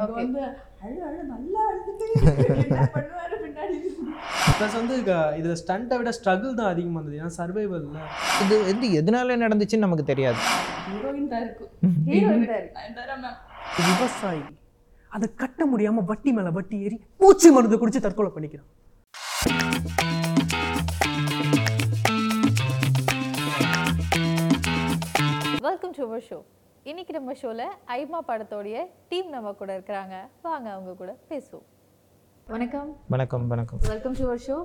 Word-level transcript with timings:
இங்க 0.00 0.12
Okay. 0.12 0.22
வந்து 0.24 0.42
அழு 0.84 0.98
அழு 1.08 1.22
நல்லா 1.30 1.62
அழுதுட்டு 1.70 2.04
பின்னாடி? 3.42 3.78
ப்ளஸ் 4.58 4.76
வந்து 4.78 4.94
இதுல 5.40 5.54
ஸ்டண்ட்டை 5.62 5.96
விட 6.00 6.10
ஸ்ட்ரகிள் 6.18 6.56
தான் 6.60 6.70
அதிகமாக 6.72 7.00
இருந்தது. 7.00 7.18
ஏன்னா 7.20 7.32
சர்வைவல்ல 7.38 7.98
இது 8.44 8.56
வந்து 8.70 8.88
எதனால 9.00 9.36
நடந்துச்சுன்னு 9.44 9.86
நமக்கு 9.86 10.06
தெரியாது. 10.12 10.40
ஹீரோயின் 10.88 11.28
தான் 11.32 11.44
இருக்கும் 11.46 11.72
ஹீரோயின் 12.08 12.48
தான் 12.50 12.60
இருக்கு. 12.60 12.76
நயன்தாரா 12.80 13.16
மேம் 13.24 13.38
விவசாயி. 13.90 14.42
அதை 15.10 15.28
கட்ட 15.42 15.60
முடியாம 15.72 16.04
வட்டி 16.10 16.32
மேல 16.38 16.50
வட்டி 16.58 16.78
ஏறி 16.86 16.98
பூச்சி 17.22 17.50
மருந்து 17.56 17.80
குடிச்சு 17.82 18.04
தற்கொலை 18.06 18.32
பண்ணிக்கிறான். 18.36 18.68
வெல்கம் 25.66 25.94
டு 25.96 26.02
அவர் 26.08 26.24
ஷோ 26.30 26.38
இன்னைக்கு 26.88 27.12
நம்ம 27.16 27.32
ஷோல 27.40 27.62
ஐமா 27.96 28.18
படத்தோடைய 28.28 28.76
டீம் 29.08 29.26
நம்ம 29.34 29.48
கூட 29.58 29.70
இருக்கிறாங்க. 29.78 30.14
வாங்க 30.46 30.66
அவங்க 30.74 30.92
கூட 31.00 31.10
பேசுவோம். 31.30 31.66
வணக்கம். 32.46 32.90
வணக்கம் 33.14 33.44
வணக்கம். 33.52 33.80
வெல்கம் 33.90 34.14
டு 34.20 34.36
ஷோ 34.46 34.56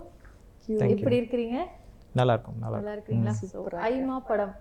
எப்படி 0.94 1.18
இருக்கிறீங்க? 1.22 1.58
நல்லா 2.20 2.36
இருக்கும் 2.38 2.60
நல்லா 2.64 2.78
நல்லா 2.78 2.94
இருக்கீங்களா 2.98 3.34
So, 3.40 3.64
ஐமா 3.90 4.16
படம். 4.30 4.54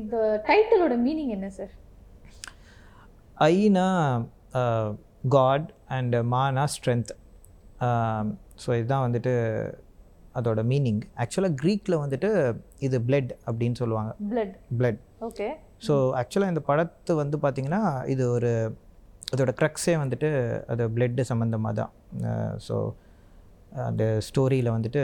இந்த 0.00 0.16
டைட்டிலோட 0.50 0.94
மீனிங் 1.06 1.32
என்ன 1.36 1.50
சார் 1.58 1.72
ஐனா 3.48 3.86
காட் 5.36 5.66
அண்ட் 5.98 6.16
மானா 6.34 6.66
ஸ்ட்ரென்த் 6.76 7.12
ஸோ 8.64 8.68
இதுதான் 8.80 9.06
வந்துட்டு 9.06 9.34
அதோட 10.40 10.62
மீனிங் 10.74 11.02
ஆக்சுவலாக 11.22 11.58
க்ரீக்கில் 11.62 12.00
வந்துட்டு 12.04 12.30
இது 12.86 12.96
பிளட் 13.08 13.32
அப்படின்னு 13.48 13.78
சொல்லுவாங்க. 13.82 14.12
பிளட் 14.32 14.56
பிளட் 14.78 15.02
ஓகே 15.20 15.46
ஸோ 15.86 15.94
ஆக்சுவலாக 16.20 16.52
இந்த 16.52 16.62
படத்து 16.66 17.12
வந்து 17.14 17.36
பார்த்திங்கன்னா 17.44 17.82
இது 18.12 18.30
ஒரு 18.30 18.50
அதோட 19.32 19.52
க்ரக்ஸே 19.60 19.94
வந்துட்டு 20.00 20.28
அது 20.72 20.82
பிளட்டு 20.96 21.22
சம்மந்தமாக 21.30 21.74
தான். 21.74 21.92
ஸோ 22.66 22.74
அந்த 23.86 24.04
ஸ்டோரியில் 24.28 24.74
வந்துட்டு 24.74 25.02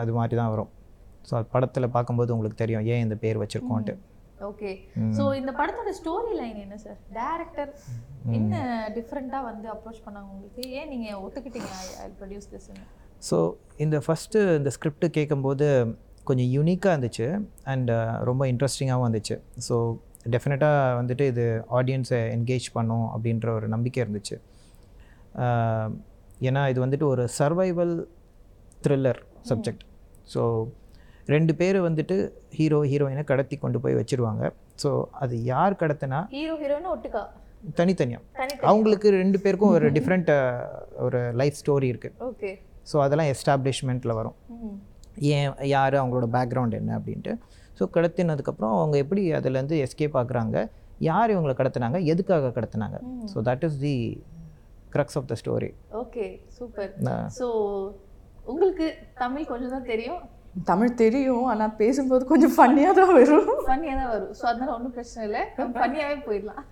அது 0.00 0.12
மாதிரி 0.12 0.36
தான் 0.40 0.52
வரும் 0.54 0.70
ஸோ 1.30 1.40
படத்தில் 1.54 1.94
பார்க்கும்போது 1.96 2.34
உங்களுக்கு 2.34 2.62
தெரியும் 2.62 2.86
ஏன் 2.92 3.02
இந்த 3.06 3.16
பேர் 3.24 3.40
வச்சுருக்கோன்ட்டு. 3.42 3.94
ஓகே 4.48 4.70
ஸோ 5.18 5.22
இந்த 5.40 5.52
படத்தோட 5.60 5.92
ஸ்டோரி 6.00 6.32
லைன் 6.40 6.58
என்ன 6.64 6.76
சார் 6.84 6.98
டேரக்டர் 7.18 7.70
என்ன 8.38 8.54
டிஃப்ரெண்ட்டாக 8.96 9.48
வந்து 9.50 9.66
அப்ரோச் 9.74 10.04
பண்ணாங்க 10.06 10.28
உங்களுக்கு? 10.34 10.62
ஏன் 10.78 10.90
நீங்கள் 10.92 11.20
ஒத்துக்கிட்டீங்க 11.24 11.72
ஐ 12.04 12.08
ப்ரொடியூஸ் 12.20 12.50
திஸ் 12.52 12.68
ஸோ 13.28 13.36
இந்த 13.84 13.96
ஃபஸ்ட்டு 14.06 14.40
இந்த 14.56 14.70
ஸ்கிரிப்ட் 14.76 15.06
கேட்கும்போது 15.10 15.68
கொஞ்சம் 16.26 16.50
யூனிக்காக 16.56 16.94
இருந்துச்சு. 16.94 17.26
அண்ட் 17.72 17.90
ரொம்ப 18.22 18.42
இன்ட்ரெஸ்டிங்காகவும் 18.52 19.06
இருந்துச்சு. 19.06 19.36
ஸோ 19.68 19.76
டெஃபினட்டாக 20.34 20.96
வந்துட்டு 21.00 21.24
இது 21.32 21.44
ஆடியன்ஸை 21.78 22.20
என்கேஜ் 22.36 22.66
பண்ணும் 22.72 23.06
அப்படின்ற 23.14 23.48
ஒரு 23.58 23.66
நம்பிக்கை 23.68 24.00
இருந்துச்சு. 24.04 24.36
ஆஹ் 25.44 25.92
ஏன்னா 26.48 26.62
இது 26.72 26.80
வந்துட்டு 26.84 27.06
ஒரு 27.06 27.24
சர்வைவல் 27.38 27.94
த்ரில்லர் 28.84 29.20
சப்ஜெக்ட் 29.50 29.84
ஸோ 30.32 30.42
ரெண்டு 31.28 31.52
பேர் 31.60 31.78
வந்துட்டு 31.86 32.16
ஹீரோ 32.56 32.78
ஹீரோயினை 32.90 33.24
கடத்தி 33.24 33.56
கொண்டு 33.56 33.78
போய் 33.80 33.98
வச்சிருவாங்க. 33.98 34.42
ஸோ 34.82 34.90
அது 35.22 35.34
யார் 35.44 35.80
கடத்தினா? 35.82 36.18
ஹீரோ 36.34 36.54
ஹீரோயின் 36.62 36.90
ஒட்டுக்கா? 36.92 37.22
தனித்தனியாக 37.78 38.22
தனி 38.38 38.52
அவங்களுக்கு 38.70 39.08
ரெண்டு 39.16 39.38
பேருக்கும் 39.44 39.74
ஒரு 39.76 39.86
டிஃப்ரெண்ட் 39.96 40.30
ஒரு 41.06 41.20
லைஃப் 41.40 41.56
ஸ்டோரி 41.60 41.88
இருக்குது 41.92 42.16
ஓகே 42.28 42.50
ஸோ 42.90 42.96
அதெல்லாம் 43.04 43.30
எஸ்டாப்ளிஷ்மெண்ட்டில் 43.32 44.18
வரும். 44.18 44.36
ஏன் 45.36 45.50
யார் 45.74 45.94
அவங்களோட 46.00 46.26
பேக்ரவுண்ட் 46.36 46.78
என்ன 46.80 46.92
அப்படின்ட்டு. 46.98 47.34
ஸோ 47.78 47.84
கடத்தினதுக்கப்புறம் 47.96 48.74
அவங்க 48.78 48.96
எப்படி 49.04 49.22
அதுலேருந்து 49.38 49.78
எஸ்கேப் 49.86 50.18
ஆகுறாங்க? 50.22 50.58
யார் 51.08 51.32
இவங்களை 51.34 51.54
கடத்தினாங்க? 51.60 51.98
எதுக்காக 52.12 52.52
கடத்தினாங்க? 52.58 52.98
So 53.32 53.38
that 53.48 53.64
is 53.68 53.78
the 53.86 53.96
crux 54.94 55.18
of 55.20 55.28
the 55.30 55.36
story 55.42 55.70
okay 56.02 56.26
super. 56.58 56.92
So 57.38 57.46
உங்களுக்கு 58.52 58.86
தமிழ் 59.22 59.50
கொஞ்சம் 59.52 59.74
தான் 59.76 59.88
தெரியும்? 59.92 60.22
தமிழ் 60.70 60.92
தெரியும் 61.00 61.46
ஆனா 61.52 61.64
பேசும்போது 61.80 62.30
கொஞ்சம் 62.30 62.54
ஃபன்னியா 62.56 62.90
தான் 62.98 63.12
வரும். 63.18 63.48
ஃபன்னியாக 63.66 63.96
தான் 64.00 64.10
வரும். 64.14 64.32
ஸோ 64.38 64.44
அதனால 64.50 64.70
ஒன்றும் 64.76 64.94
பிரச்சனை 64.96 65.24
இல்லை. 65.28 65.42
ஃபன்னியாகவே 65.76 66.16
போயிடலாம். 66.28 66.62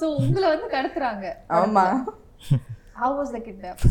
ஸோ 0.00 0.04
உங்களை 0.22 0.46
வந்து 0.54 0.68
கடத்துறாங்க. 0.76 1.26
ஆமா. 1.60 1.84
ஹவ் 3.02 3.16
வாஸ் 3.18 3.34
த 3.36 3.40
கிட்னாப் 3.46 3.84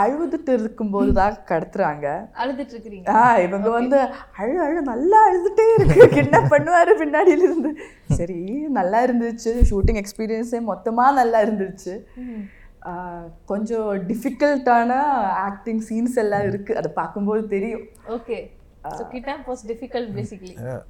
அழுதுட்டு 0.00 0.52
இருக்கும்போது 0.58 1.10
தான் 1.20 1.38
கடத்துறாங்க. 1.50 2.06
அழுதுட்டு 2.42 2.74
இருக்கிறீங்க 2.74 3.16
ஆ 3.20 3.24
இவங்க 3.46 3.68
வந்து 3.78 3.98
அழு 4.42 4.54
அழு 4.66 4.80
நல்லா 4.92 5.18
அழுதுட்டே 5.28 5.66
இருக்கு. 5.74 6.06
என்ன 6.24 6.40
பண்ணுவாரு 6.52 6.94
பின்னாடியில 7.02 7.48
இருந்து 7.48 7.72
சரி 8.20 8.38
நல்லா 8.78 9.00
இருந்துச்சு. 9.08 9.52
ஷூட்டிங் 9.72 10.00
எக்ஸ்பீரியன்ஸே 10.04 10.62
மொத்தமா 10.70 11.06
நல்லா 11.20 11.40
இருந்துச்சு. 11.46 11.94
கொஞ்சம் 13.50 13.90
டிஃபிகல்ட்டான 14.10 14.92
ஆக்டிங் 15.48 15.82
சீன்ஸ் 15.90 16.16
எல்லாம் 16.24 16.46
இருக்கு. 16.52 16.72
அதை 16.80 16.90
பார்க்கும்போது 17.02 17.42
தெரியும். 17.56 17.84
ஓகே 18.16 18.38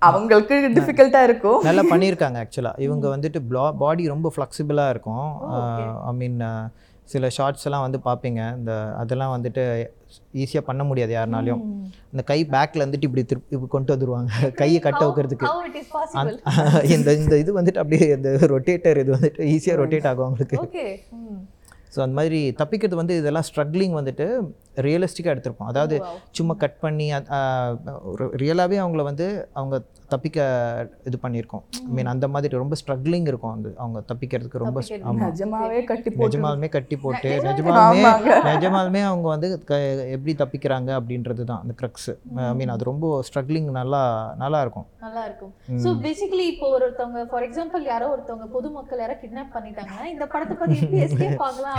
அவங்களுக்கு 0.09 0.57
டிஃபிகல்ட்டா 0.75 1.21
இருக்கும். 1.29 1.63
நல்லா 1.69 1.83
பண்ணியிருக்காங்க 1.93 2.39
ஆக்சுவலாக 2.43 2.85
இவங்க 2.87 3.07
வந்துட்டு 3.15 3.41
ப்ளா 3.49 3.65
பாடி 3.81 4.05
ரொம்ப 4.13 4.29
ஃப்ளெக்சிபிளாக 4.35 4.93
இருக்கும். 4.95 5.27
ஐ 6.11 6.13
மீன் 6.21 6.39
சில 7.13 7.29
ஷார்ட்ஸ் 7.37 7.67
எல்லாம் 7.69 7.85
வந்து 7.87 7.99
பார்ப்பீங்க. 8.05 8.41
இந்த 8.59 8.73
அதெல்லாம் 9.01 9.33
வந்துட்டு 9.35 9.63
ஈஸியாக 10.43 10.65
பண்ண 10.67 10.83
முடியாது 10.85 11.13
யாருனாலையும். 11.17 11.63
இந்த 12.13 12.23
கை 12.23 12.39
பேக்கில் 12.55 12.85
வந்துட்டு 12.85 13.09
இப்படி 13.09 13.25
திருப்பி 13.25 13.55
இப்படி 13.57 13.71
கொண்டு 13.71 13.93
வந்துருவாங்க. 13.95 14.31
கையை 14.61 14.81
கட்ட 14.81 15.03
வைக்கிறதுக்கு. 15.09 15.47
இந்த 16.95 17.11
இந்த 17.23 17.35
இது 17.39 17.51
வந்துட்டு 17.61 17.83
அப்படியே 17.83 18.09
இந்த 18.19 18.31
ரொட்டேட்டர் 18.55 19.01
இது 19.05 19.13
வந்துட்டு 19.17 19.49
ஈஸியாக 19.55 19.81
ரொட்டேட் 19.83 20.09
ஆகும் 20.13 20.27
அவங்களுக்கு. 20.29 20.59
ஸோ 21.95 21.99
அந்த 22.05 22.15
மாதிரி 22.15 22.41
தப்பிக்கிறது 22.59 23.01
வந்து 23.01 23.15
இதெல்லாம் 23.21 23.47
ஸ்ட்ரகிளிங் 23.49 23.95
வந்துட்டு 24.01 24.27
ரியலிஸ்டிக்காக 24.77 25.33
எடுத்திருப்போம். 25.33 25.67
அதாவது 25.67 25.97
சும்மா 26.31 26.55
கட் 26.55 26.79
பண்ணி 26.79 27.07
ரியலாகவே 28.37 28.77
அவங்கள 28.81 29.03
வந்து 29.03 29.27
அவங்க 29.53 29.77
தப்பிக்க 30.09 30.39
இது 31.05 31.19
பண்ணியிருக்கோம். 31.23 31.63
ஐ 31.79 31.89
மீன் 31.89 32.07
அந்த 32.07 32.29
மாதிரி 32.29 32.57
ரொம்ப 32.57 32.77
ஸ்ட்ரகிளிங் 32.77 33.27
இருக்கும் 33.27 33.53
அந்த 33.53 33.69
அவங்க 33.77 34.03
தப்பிக்கிறதுக்கு 34.09 34.59
ரொம்ப 34.59 34.81
நிஜமாவே 35.27 35.85
கட்டி 35.85 36.11
போட்டு. 36.11 36.39
நிஜமாலுமே 36.39 36.69
கட்டி 36.69 36.97
போட்டு 36.97 37.31
நிஜமாலுமே. 37.45 38.03
நிஜமாலுமே 38.47 39.05
அவங்க 39.05 39.29
வந்து 39.29 39.65
க- 39.65 39.79
எப்படி 40.09 40.35
தப்பிக்கிறாங்க 40.35 40.91
அப்படின்றது 40.99 41.45
தான் 41.45 41.61
அந்த 41.61 41.75
க்ரக்ஸ் 41.81 42.09
ஐ 42.41 42.55
மீன் 42.55 42.69
அது 42.69 42.85
ரொம்ப 42.85 43.23
ஸ்ட்ரகிளிங் 43.29 43.71
நல்லா 43.71 44.03
நல்லா 44.39 44.61
இருக்கும். 44.61 44.87
நல்லா 45.01 45.25
இருக்கும். 45.25 45.53
சோ 45.79 45.91
பேசிக்கலி 46.01 46.47
இப்போ 46.49 46.79
ஒருத்தவங்க 46.79 47.25
ஃபார் 47.25 47.43
எக்ஸாம்பிள் 47.43 47.83
யாரோ 47.85 48.09
ஒருத்தவங்க 48.11 48.47
பொதுமக்கள் 48.49 48.99
யாரோ 48.99 49.13
கிட்னாப் 49.15 49.55
பண்ணிட்டாங்கன்னா 49.55 50.05
இந்த 50.07 50.27
படத்தை 50.27 50.57
பத்தி 50.57 50.77
எப்படி 50.81 51.01
எஸ்கேப் 51.05 51.41
ஆகலாம் 51.41 51.79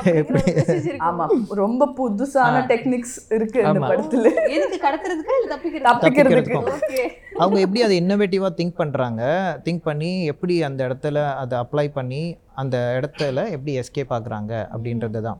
ஆமா. 1.03 1.25
ரொம்ப 1.55 1.83
புதுசான 1.97 2.55
டெக்னிக்ஸ் 2.81 3.15
இருக்கு 3.35 3.59
இந்த 3.61 3.79
படத்துல. 3.91 4.27
எதுக்கு? 4.55 4.77
கடத்துறதுக்கு 4.85 5.33
இல்ல 5.37 5.49
தப்பிக்கிறதுக்கு? 5.93 7.03
அவங்க 7.39 7.59
எப்படி 7.65 7.81
அதை 7.85 7.95
இன்னோவேட்டிவாக 8.01 8.53
திங்க் 8.59 8.79
பண்ணுறாங்க 8.81 9.21
திங்க் 9.65 9.83
பண்ணி 9.83 10.25
எப்படி 10.25 10.55
அந்த 10.63 10.81
இடத்துல 10.87 11.17
அதை 11.33 11.55
அப்ளை 11.59 11.87
பண்ணி 11.93 12.21
அந்த 12.53 12.77
இடத்துல 12.99 13.43
எப்படி 13.55 13.73
எஸ்கேப் 13.79 14.13
ஆகுறாங்க 14.17 14.53
அப்படின்றது 14.73 15.21
தான் 15.27 15.39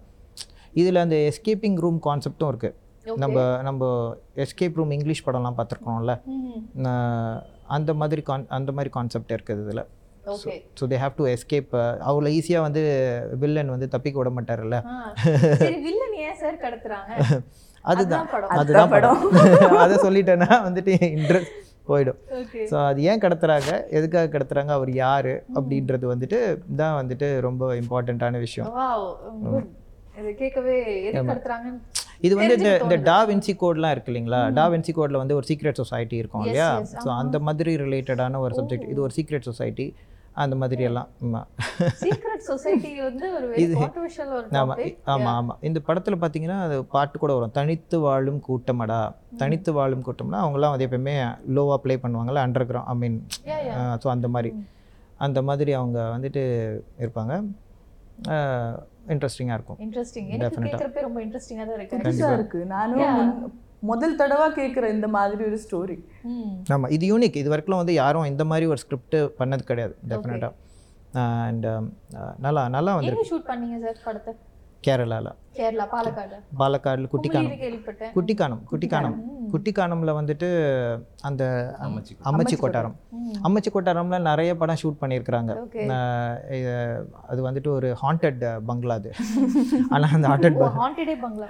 இதில் 0.74 1.03
அந்த 1.06 1.18
எஸ்கேப்பிங் 1.29 1.79
ரூம் 1.85 2.00
கான்செப்டும் 2.07 2.52
இருக்குது 2.52 2.78
நம்ம 3.24 3.38
நம்ம 3.62 3.84
எஸ்கேப் 4.44 4.78
ரூம் 4.79 4.91
இங்கிலீஷ் 4.91 5.25
படம்லாம் 5.28 5.58
பார்த்துருக்கோம்ல. 5.59 6.13
அந்த 7.75 7.91
மாதிரி 7.94 8.22
கான் 8.22 8.46
அந்த 8.58 8.72
மாதிரி 8.72 8.90
கான்செப்ட் 8.90 9.34
இருக்குது 9.38 9.63
இதில். 9.66 9.84
So 10.80 10.88
they 10.94 11.00
have 11.03 11.18
to 11.19 11.25
escape 11.34 11.74
அவ்வளோ 12.09 12.31
ஈஸியாக 12.38 12.66
வந்து 12.68 12.84
வில்லன் 13.44 13.74
வந்து 13.75 13.90
தப்பிக்க 13.96 14.18
விட 14.22 14.31
மாட்டார்ல 14.38 14.78
சரி 15.64 15.78
வில்லன் 15.88 16.16
ஏன் 16.28 16.38
சார் 16.44 16.64
கடத்துறாங்க? 16.66 17.12
அதுதான். 17.86 18.25
அதுதான் 18.59 18.91
படம். 18.94 19.22
அதை 19.84 19.96
சொல்லிட்டேன்னா 20.06 20.50
வந்துட்டு 20.66 20.94
இன்ட்ரெஸ்ட் 21.16 21.56
போயிடும். 21.88 22.20
ஸோ 22.72 22.75
அது 22.90 23.00
ஏன் 23.12 23.22
கடத்துறாங்க? 23.24 23.70
எதுக்காக 23.97 24.30
கடத்துறாங்க? 24.36 24.72
அவர் 24.80 24.91
யார்? 25.03 25.31
அப்படின்றது 25.58 26.06
வந்துட்டு 26.14 26.40
தான் 26.81 26.97
வந்துட்டு 27.00 27.30
ரொம்ப 27.47 27.72
இம்பார்ட்டண்ட்டான 27.81 28.40
விஷயம். 28.40 28.70
இது 32.26 32.34
வந்து 32.40 32.56
இந்த 32.58 32.72
இந்த 32.85 32.96
டா 33.08 33.17
வின்சி 33.29 33.53
கோட்லாம் 33.61 33.94
இருக்கு 33.94 34.11
இல்லைங்களா? 34.11 34.41
டா 34.58 34.66
வின்சி 34.73 34.91
கோடில் 34.97 35.22
வந்து 35.22 35.38
ஒரு 35.40 35.46
சீக்ரெட் 35.50 35.79
சொசைட்டி 35.82 36.16
இருக்கும் 36.22 36.44
இல்லையா? 36.46 36.70
ஸோ 37.03 37.09
அந்த 37.22 37.38
மாதிரி 37.47 37.73
ரிலேட்டடான 37.84 38.41
ஒரு 38.46 38.53
சப்ஜெக்ட் 38.59 38.90
இது 38.94 39.02
ஒரு 39.08 39.16
சீக்ரெட் 39.17 39.47
சொசைட்டி 39.50 39.88
அந்த 40.44 40.56
மாதிரி 40.60 40.84
எல்லாம் 40.90 41.08
ஆமாம் 41.24 41.48
சீக்ரெட் 42.02 42.44
சொசைட்டி 42.50 42.92
வந்து 43.08 43.26
ஒரு 43.38 43.46
வெரி 43.52 43.66
கான்ட்ரோவர்ஷியல் 43.74 44.32
ஒரு 44.38 44.48
ஆமாம் 44.60 44.80
ஆமாம் 45.14 45.36
ஆமாம் 45.40 45.60
இந்த 45.70 45.80
படத்தில் 45.88 46.22
பார்த்தீங்கன்னா 46.22 46.60
அது 46.66 46.76
பாட்டு 46.94 47.16
கூட 47.24 47.32
வரும். 47.38 47.54
தனித்து 47.58 47.98
வாழும் 48.06 48.42
கூட்டமடா. 48.48 49.00
தனித்து 49.42 49.72
வாழும் 49.78 50.06
கூட்டம்னா 50.08 50.42
அவங்களாம் 50.44 50.74
வந்து 50.76 50.88
எப்பயுமே 50.88 51.16
லோவாக 51.58 51.80
ப்ளே 51.86 51.98
பண்ணுவாங்கல்ல 52.04 52.46
under 52.48 52.68
ground 52.70 52.92
I 52.94 52.96
mean 53.04 53.18
so 54.04 54.10
அந்த 54.16 54.30
மாதிரி. 54.36 54.52
அந்த 55.28 55.42
மாதிரி 55.50 55.74
அவங்க 55.80 56.00
வந்துட்டு 56.16 56.44
இருப்பாங்க. 57.04 57.34
இன்ட்ரெஸ்டிங்காக 59.14 59.58
இருக்கும். 59.58 59.80
இன்ட்ரெஸ்டிங் 59.86 60.30
எனக்கு 60.36 60.64
கேட்கறப்ப 60.68 61.02
ரொம்ப 61.08 61.20
இன்ட்ரெஸ்டிங்கா 61.26 61.66
தான் 61.68 62.38
இருக்கு. 62.38 62.60
நானும் 62.76 63.04
முதல் 63.82 64.16
தடவை 64.16 64.48
கேக்குறேன் 64.58 64.94
இந்த 64.96 65.08
மாதிரி 65.16 65.44
ஒரு 65.50 65.58
ஸ்டோரி 65.64 65.96
ஆமாம் 66.74 66.92
இது 66.96 67.06
யூனிக் 67.12 67.40
இது 67.42 67.52
வரைக்கும் 67.54 67.82
வந்து 67.82 67.94
யாரும் 67.94 68.30
இந்த 68.32 68.44
மாதிரி 68.52 68.66
ஒரு 68.74 68.80
ஸ்கிரிப்ட் 68.84 69.18
பண்ணது 69.40 69.64
கிடையாது 69.64 69.94
டெஃபினட்டாக 70.12 70.54
அண்ட் 71.48 71.66
நல்லா 72.46 72.62
நல்லா 72.76 72.92
வந்திருக்கு. 72.98 73.22
எங்க 73.22 73.30
ஷூட் 73.32 73.48
பண்ணீங்க 73.50 73.78
சார் 73.86 73.98
படத்தை? 74.06 74.34
கேரளாவில் 74.84 75.32
கேரளா 75.58 75.86
பாலக்காடு. 75.94 76.36
பாலக்காடில் 76.59 77.09
குட்டிக்கானம் 77.14 77.56
குட்டிக்கானம் 78.16 78.62
குட்டிக்கானம் 78.72 79.16
குட்டிக்கானம்ல 79.53 80.12
வந்துட்டு 80.18 80.48
அந்த 81.30 81.44
அம்மச்சி 82.30 82.56
கொட்டாரம். 82.62 82.96
அம்மச்சி 83.48 83.70
கொட்டாரம்ல 83.76 84.18
நிறைய 84.30 84.52
படம் 84.62 84.80
ஷூட் 84.82 85.00
பண்ணியிருக்கிறாங்க. 85.02 85.52
அது 87.32 87.40
வந்துட்டு 87.48 87.70
ஒரு 87.78 87.90
ஹாண்டட் 88.02 88.44
பங்களா 88.70 88.96
அது. 89.02 89.12
ஆனா 89.94 90.06
அந்த 90.18 90.26
ஹாண்டட் 90.32 90.58
பங்களா. 90.62 91.48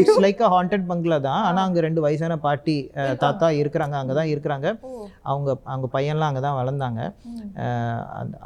இட்ஸ் 0.00 0.20
லைக் 0.26 0.42
அ 0.48 0.50
ஹாண்டட் 0.56 0.86
பங்களா 0.92 1.18
தான். 1.28 1.42
ஆனா 1.50 1.62
அங்க 1.68 1.80
ரெண்டு 1.86 2.02
வயசான 2.06 2.38
பாட்டி 2.46 2.76
தாத்தா 3.24 3.50
இருக்கிறாங்க 3.62 3.96
அங்க 4.02 4.14
தான் 4.20 4.32
இருக்கிறாங்க 4.34 4.66
அவங்க 5.30 5.50
அவங்க 5.72 5.88
பையன்லாம் 5.96 6.30
அங்க 6.32 6.42
தான் 6.48 6.58
வளர்ந்தாங்க 6.60 7.00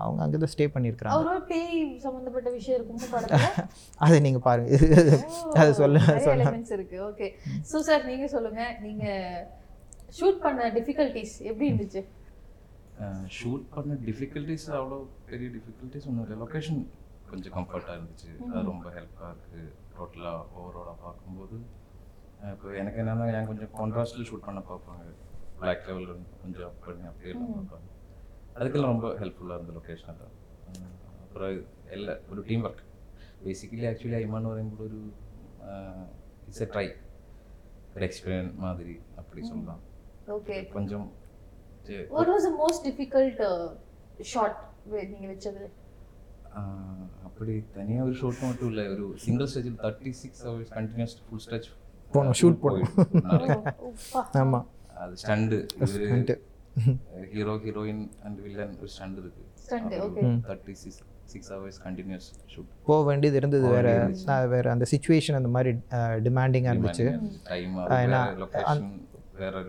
அவங்க 0.05 0.20
அங்கே 0.26 0.41
தான் 0.44 0.55
ஸ்டே 0.55 0.69
பண்ணியிருக்கிறாங்க 0.76 1.17
அதை 4.04 4.16
நீங்க 4.26 4.40
பாருங்க 4.46 4.69
அது 5.60 5.70
சொல்ல 5.80 5.98
சொல்ல. 6.26 6.44
எலிமெண்ட்ஸ் 6.44 6.75
இருக்கு. 6.78 6.98
ஓகே 7.08 7.28
சோ 7.70 7.78
சார் 7.88 8.04
நீங்க 8.10 8.26
சொல்லுங்க. 8.34 8.62
நீங்க 8.86 9.06
ஷூட் 10.19 10.38
பண்ண 10.44 10.69
டிஃபிகல்ட்டிஸ் 10.78 11.34
எப்படி 11.50 11.66
இருந்துச்சு? 11.70 12.02
ஷூட் 13.38 13.66
பண்ண 13.75 13.98
டிஃபிகல்ட்டிஸ் 14.06 14.69
அவ்வளோ 14.78 14.98
பெரிய 15.30 15.48
டிஃபிகல்ட்டிஸ் 15.56 16.06
ஒன்றும் 16.10 16.25
இல்லை. 16.26 16.38
லொக்கேஷன் 16.44 16.80
கொஞ்சம் 17.30 17.54
கம்ஃபர்ட்டாக 17.58 17.96
இருந்துச்சு. 17.98 18.30
அது 18.52 18.64
ரொம்ப 18.72 18.88
ஹெல்ப்பாக 18.96 19.30
இருக்குது 19.34 19.66
டோட்டலாக 19.96 20.40
ஓவராலாக 20.58 20.96
பார்க்கும்போது 21.04 21.58
இப்போ 22.54 22.69
எனக்கு 22.81 22.98
என்னன்னா 23.02 23.26
நான் 23.36 23.50
கொஞ்சம் 23.50 23.72
கான்ட்ராஸ்டில் 23.78 24.26
ஷூட் 24.31 24.46
பண்ண 24.48 24.60
பார்ப்பாங்க. 24.72 25.06
பிளாக் 25.60 25.86
லெவல் 25.88 26.10
கொஞ்சம் 26.42 26.66
அப் 26.70 26.82
பண்ணி 26.86 27.06
அப்படியே 27.10 27.32
பார்ப்பாங்க. 27.38 27.86
அதுக்கெல்லாம் 28.58 28.92
ரொம்ப 28.94 29.08
ஹெல்ப்ஃபுல்லாக 29.20 29.58
இருந்த 29.58 29.72
லொக்கேஷனில் 29.78 30.34
அப்புறம் 31.24 31.56
எல்லா 31.96 32.14
ஒரு 32.32 32.40
டீம் 32.48 32.64
ஒர்க் 32.69 32.84
பேசிக்கலி 33.44 33.85
ஆக்சுவலி 33.90 34.19
ஐமான் 34.23 34.43
வரும்போது 34.43 34.82
ஒரு 34.85 35.12
இட்ஸ் 36.46 36.61
எ 36.61 36.64
ட்ரை 36.64 36.93
ஒரு 37.96 38.06
எக்ஸ்பீரியன்ஸ் 38.06 38.55
மாதிரி 38.55 39.00
அப்படி 39.17 39.46
சொல்லலாம். 39.46 39.81
ஓகே 40.29 40.73
கொஞ்சம் 40.73 41.12
what 42.08 42.29
was 42.29 42.46
the 42.46 42.64
most 42.64 42.88
difficult 42.88 43.76
shot 44.20 44.56
நீங்க 44.85 45.26
வச்சது? 45.26 45.70
ஆஹ் 46.55 47.06
அப்படி 47.25 47.64
தனியாக 47.73 48.05
ஒரு 48.05 48.14
ஷோட் 48.14 48.43
மட்டும் 48.43 48.69
இல்லை. 48.69 48.88
ஒரு 48.88 49.12
சிங்கிள் 49.17 49.46
ஸ்டேஜில் 49.46 49.84
thirty 49.84 50.11
six 50.11 50.46
hours 50.46 50.70
continuous 50.70 51.17
full 51.31 51.38
stage 51.38 51.69
போனோம், 52.12 52.32
shoot 52.41 52.58
போனோம். 52.62 53.75
ஆமா. 54.43 54.64
அது 54.96 55.14
stunt 55.23 55.67
Stunt. 55.79 56.38
Hero 57.32 57.55
heroine 57.55 58.11
and 58.23 58.41
villain 58.43 58.79
ஒரு 58.79 58.88
ஸ்டண்ட் 58.88 59.19
இருக்கு. 59.19 59.44
Stunt, 59.69 59.93
okay. 60.05 60.25
Thirty 60.49 60.75
six 61.28 61.52
hours 61.52 61.80
continuous 61.84 62.28
shoot 62.54 62.66
போக 62.84 63.04
வேண்டியது 63.04 63.38
இருந்தது 63.38 63.69
வேற. 63.69 64.10
நான் 64.25 64.48
வேற 64.48 64.70
அந்த 64.70 64.84
சுச்சுவேஷன் 64.90 65.34
அந்த 65.34 65.48
மாதிரி 65.48 65.76
டிமாண்டிங்காக 65.90 66.72
இருந்துச்சு. 66.72 67.20
ஏன்னா, 67.88 68.88
வேற 69.38 69.62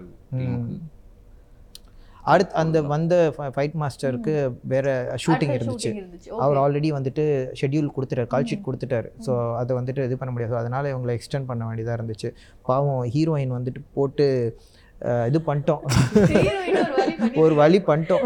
அடுத்து 2.24 2.56
அந்த 2.56 2.82
வந்த 2.82 3.34
ஃபைட் 3.38 3.74
மாஸ்டருக்கு 3.80 4.54
வேற 4.64 5.16
ஷூட்டிங் 5.28 5.56
இருந்துச்சு. 5.58 6.18
அவர் 6.28 6.58
ஆல்ரெடி 6.58 6.92
வந்துட்டு 6.92 7.52
ஷெட்யூல் 7.62 7.90
கொடுத்துட்டாரு 7.98 8.28
கால் 8.28 8.44
ஷீட் 8.44 8.68
கொடுத்துட்டாரு. 8.68 9.10
ஸோ 9.26 9.56
அதை 9.56 9.78
வந்துட்டு 9.78 10.04
இது 10.04 10.18
பண்ண 10.18 10.34
முடியாது. 10.34 10.50
So, 10.50 10.58
அதனால 10.58 10.94
இவங்களை 10.94 11.20
எக்ஸ்டெண்ட் 11.20 11.46
பண்ண 11.46 11.66
வேண்டியதாக 11.66 12.04
இருந்துச்சு. 12.04 12.34
பாவம் 12.62 13.06
ஹீரோயின் 13.06 13.54
வந்துட்டு 13.54 13.82
போட்டு 13.94 14.58
இது 15.02 15.42
பண்ணிட்டோம். 15.46 15.80
Heroine 16.68 16.99
ஒரு 17.44 17.54
வழி 17.62 17.80
பண்ணிட்டோம். 17.90 18.26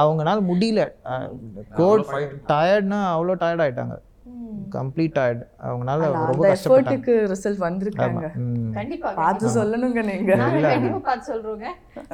அவங்கனால 0.00 0.38
முடியல. 0.50 0.82
கோட் 1.78 2.04
டயர்ட்னா 2.52 3.00
அவ்வளோ 3.14 3.36
டயர்ட் 3.42 3.64
ஆயிட்டாங்க. 3.64 3.96
கம்ப்ளீட் 4.74 5.14
டயர்ட் 5.18 5.42
அவங்கனால 5.66 6.08
ரொம்ப 6.30 6.42
கஷ்டப்பட்டாங்க. 6.50 7.12
ரிசல்ட் 7.32 7.62
வந்திருக்காங்க. 7.66 8.24
கண்டிப்பா 8.78 9.10
பார்த்து 9.20 9.54
சொல்லணுங்க 9.58 10.02
நீங்க. 10.10 10.32
கண்டிப்பா 10.72 11.00
பார்த்து 11.08 11.30
சொல்றோங்க. 11.32 11.68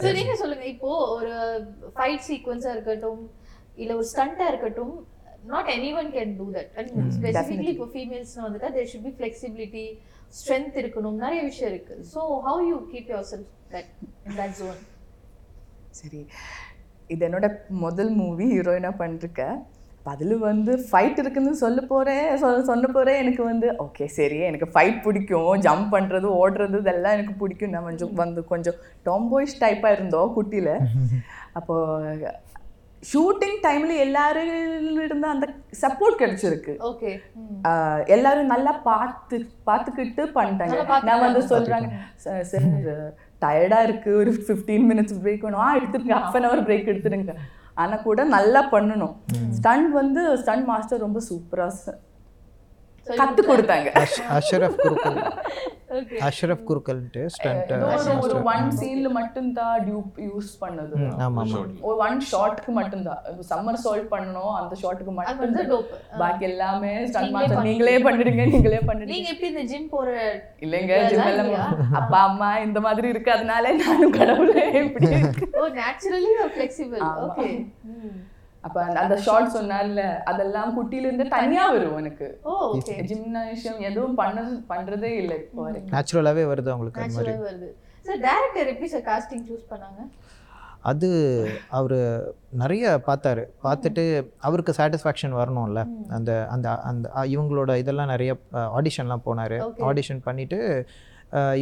சோ 0.04 0.12
நீங்க 0.18 0.36
சொல்லுங்க. 0.42 0.66
இப்போ 0.74 0.90
ஒரு 1.16 1.32
ஃபைட் 1.96 2.24
சீக்வன்ஸா 2.28 2.72
இருக்கட்டும் 2.76 3.22
இல்ல 3.82 3.92
ஒரு 4.00 4.06
ஸ்டண்டா 4.12 4.46
இருக்கட்டும் 4.52 4.94
not 5.52 5.70
any 5.76 5.90
one 6.00 6.10
can 6.16 6.34
do 6.40 6.46
that 6.56 6.70
and 6.80 6.90
specifically 7.16 7.70
இப்போ 7.74 7.88
ஃபீமேல்ஸ் 7.94 8.34
வந்துட்டா 8.46 8.70
there 8.76 8.90
should 8.92 9.06
be 9.08 9.14
flexibility 9.18 9.84
strength 10.38 10.76
இருக்கணும். 10.82 11.18
நிறைய 11.24 11.40
விஷயம் 11.50 11.70
இருக்கு. 11.72 11.96
So 12.12 12.20
how 12.46 12.62
you 12.70 12.76
keep 12.92 13.10
yourself 13.32 13.50
that 13.74 13.90
in 14.28 14.36
that 14.40 14.56
zone 14.60 14.80
சரி. 16.00 16.20
இது 17.14 17.22
என்னோட 17.28 17.48
முதல் 17.84 18.12
மூவி 18.20 18.46
ஹீரோயினாக 18.56 19.00
பண்ணிருக்கேன் 19.00 19.56
அதில் 20.12 20.32
வந்து 20.48 20.72
ஃபைட் 20.88 21.18
இருக்குன்னு 21.20 21.52
சொல்ல 21.62 21.80
போகிறேன் 21.90 22.24
சொல்ல 22.42 22.56
சொன்ன 22.70 22.88
போகிறேன் 22.96 23.20
எனக்கு 23.22 23.42
வந்து 23.50 23.66
ஓகே 23.84 24.06
சரி 24.16 24.38
எனக்கு 24.48 24.66
ஃபைட் 24.74 24.98
பிடிக்கும். 25.04 25.52
ஜம்ப் 25.66 25.92
பண்ணுறது 25.94 26.28
ஓடுறது 26.40 26.78
இதெல்லாம் 26.82 27.16
எனக்கு 27.16 27.34
பிடிக்கும். 27.42 27.72
நான் 27.74 27.86
கொஞ்சம் 27.88 28.12
வந்து 28.22 28.42
கொஞ்சம் 28.52 28.78
டாம்போய்ஸ் 29.08 29.60
டைப்பாக 29.62 29.96
இருந்தோம் 29.96 30.32
குட்டியில். 30.36 30.74
அப்போது 31.60 32.32
ஷூட்டிங் 33.12 33.58
டைமில் 33.64 34.02
எல்லாரும் 34.04 34.52
இருந்த 35.06 35.26
அந்த 35.32 35.46
சப்போர்ட் 35.80 36.20
கிடைச்சிருக்கு. 36.20 36.74
ஓகே 36.90 37.10
எல்லாரும் 38.14 38.52
நல்லா 38.54 38.72
பார்த்து 38.90 39.36
பார்த்துக்கிட்டு 39.68 40.24
பண்ணிட்டாங்க. 40.38 40.78
நான் 41.08 41.24
வந்து 41.26 41.42
சொல்றாங்க 41.54 41.88
சார் 42.24 42.46
சார் 43.44 43.56
டயர்டா 43.60 43.82
இருக்கு. 43.82 44.16
ஒரு 44.16 44.30
ஃபிஃப்டீன் 44.30 44.86
மினிட்ஸ் 44.90 45.20
பிரேக் 45.24 45.44
வேணும். 45.46 45.60
ஆ 45.60 45.76
எடுத்துருங்க. 45.76 46.14
ஹாஃப் 46.18 46.36
அன் 46.38 46.48
ஹவர் 46.48 46.66
பிரேக் 46.68 46.90
எடுத்துருங்க. 46.92 47.34
ஆனா 47.74 47.96
கூட 47.96 48.24
நல்லா 48.24 48.60
பண்ணணும். 48.72 49.14
ஸ்டண்ட் 49.50 49.92
வந்து 49.92 50.38
ஸ்டண்ட் 50.38 50.66
மாஸ்டர் 50.66 51.00
ரொம்ப 51.00 51.20
சூப்பரா 51.30 51.66
கத்து 53.12 53.42
கொடுத்தாங்க. 53.44 53.88
அஷ்- 54.00 54.24
அஷ்ரஃப் 54.34 54.78
குருக்கல் 54.82 55.18
அஷ்ரஃப் 56.26 56.62
குருக்கல்ன்ட்டு 56.68 57.20
ஸ்டண்ட் 57.26 57.68
ஒரு 58.22 58.36
ஒன் 58.44 58.68
சீன்ல 58.78 59.08
மட்டும்தான் 59.10 59.84
டியூப் 59.84 60.16
யூஸ் 60.24 60.48
பண்ணது. 60.60 60.96
ஆமாம் 61.18 61.52
ஒரு 61.80 61.96
ஒன் 61.98 62.18
ஷாட்க்கு 62.30 62.70
மட்டும்தான். 62.70 63.20
சம்மர் 63.50 63.78
சால்வ் 63.84 64.08
பண்ணணும் 64.10 64.54
அந்த 64.54 64.74
ஷாட்டுக்கு 64.80 65.12
அது 65.24 65.46
மட்டும். 65.50 65.84
பாக்கி 66.18 66.44
எல்லாமே 66.44 66.92
ஸ்டண்ட் 67.06 67.24
நீங்களே 67.24 67.38
மாஸ்டர் 67.38 67.68
நீங்களே 67.68 67.96
பண்ணிடுங்க 67.98 68.44
நீங்களே 68.48 68.80
பண்ணிடுங்க. 68.88 69.12
நீங்க 69.12 69.28
எப்படி 69.28 69.48
இந்த 69.48 69.64
ஜிம் 69.64 69.88
போற 69.88 70.08
இல்லைங்க 70.60 70.96
ஜிம் 71.06 71.24
எல்லாம் 71.26 71.94
அப்பா 71.94 72.20
அம்மா 72.22 72.58
இந்த 72.58 72.80
மாதிரி 72.80 73.08
இருக்கு 73.08 73.32
அதனால 73.32 73.72
நானும் 73.82 74.16
கடவுளே 74.18 74.66
இப்படி. 74.82 75.10
ஓ 75.54 75.68
நேச்சுரலி 75.80 76.32
ஃபிளெக்சிபிள் 76.52 77.02
ஆமா. 77.04 77.24
ஓகே 77.26 77.48
அப்ப 78.64 78.82
அந்த- 78.82 79.16
ஷார்ட் 79.16 79.56
சொன்னார்ல 79.56 80.22
அதெல்லாம் 80.22 80.70
குட்டியில 80.76 81.04
இருந்து 81.06 81.28
தனியா 81.28 81.70
வரும் 81.70 81.96
எனக்கு. 81.96 82.40
ஓ 82.42 82.74
ஓகே 82.74 82.90
ஜிம்னாசியம் 82.90 83.78
எதுவும் 83.78 84.14
பண்ண 84.14 84.60
பண்றதே 84.68 85.02
இல்லை 85.02 85.36
இப்போ 85.36 85.62
வரைக்கும். 85.62 85.98
நேச்சுரலாகவே 85.98 86.42
வருது 86.42 86.68
அவங்களுக்கு 86.68 87.00
அந்த 87.00 87.14
மாதிரி. 87.14 87.32
வருது. 87.32 87.70
சார் 88.00 88.18
டைரக்டர் 88.18 88.66
எப்படி 88.66 88.86
சார் 88.86 89.00
காஸ்டிங் 89.00 89.50
சூஸ் 89.50 89.72
பண்ணாங்க? 89.72 90.10
அது 90.80 91.08
அவர் 91.68 92.22
நிறைய 92.50 93.00
பார்த்தாரு. 93.06 93.44
பார்த்துட்டு 93.64 94.30
அவருக்கு 94.38 94.74
சாட்டிஸ்ஃபேக்ஷன் 94.76 95.34
வரணும்ல. 95.34 95.86
அந்த 96.08 96.46
அந்த 96.50 96.78
அந்த 96.80 97.10
இவங்களோட 97.14 97.76
இதெல்லாம் 97.76 98.06
நிறைய 98.06 98.36
ஆடிஷன்லாம் 98.52 99.20
போனார். 99.26 99.64
Okay. 99.64 99.80
ஆடிஷன் 99.80 100.20
பண்ணிவிட்டு 100.26 100.84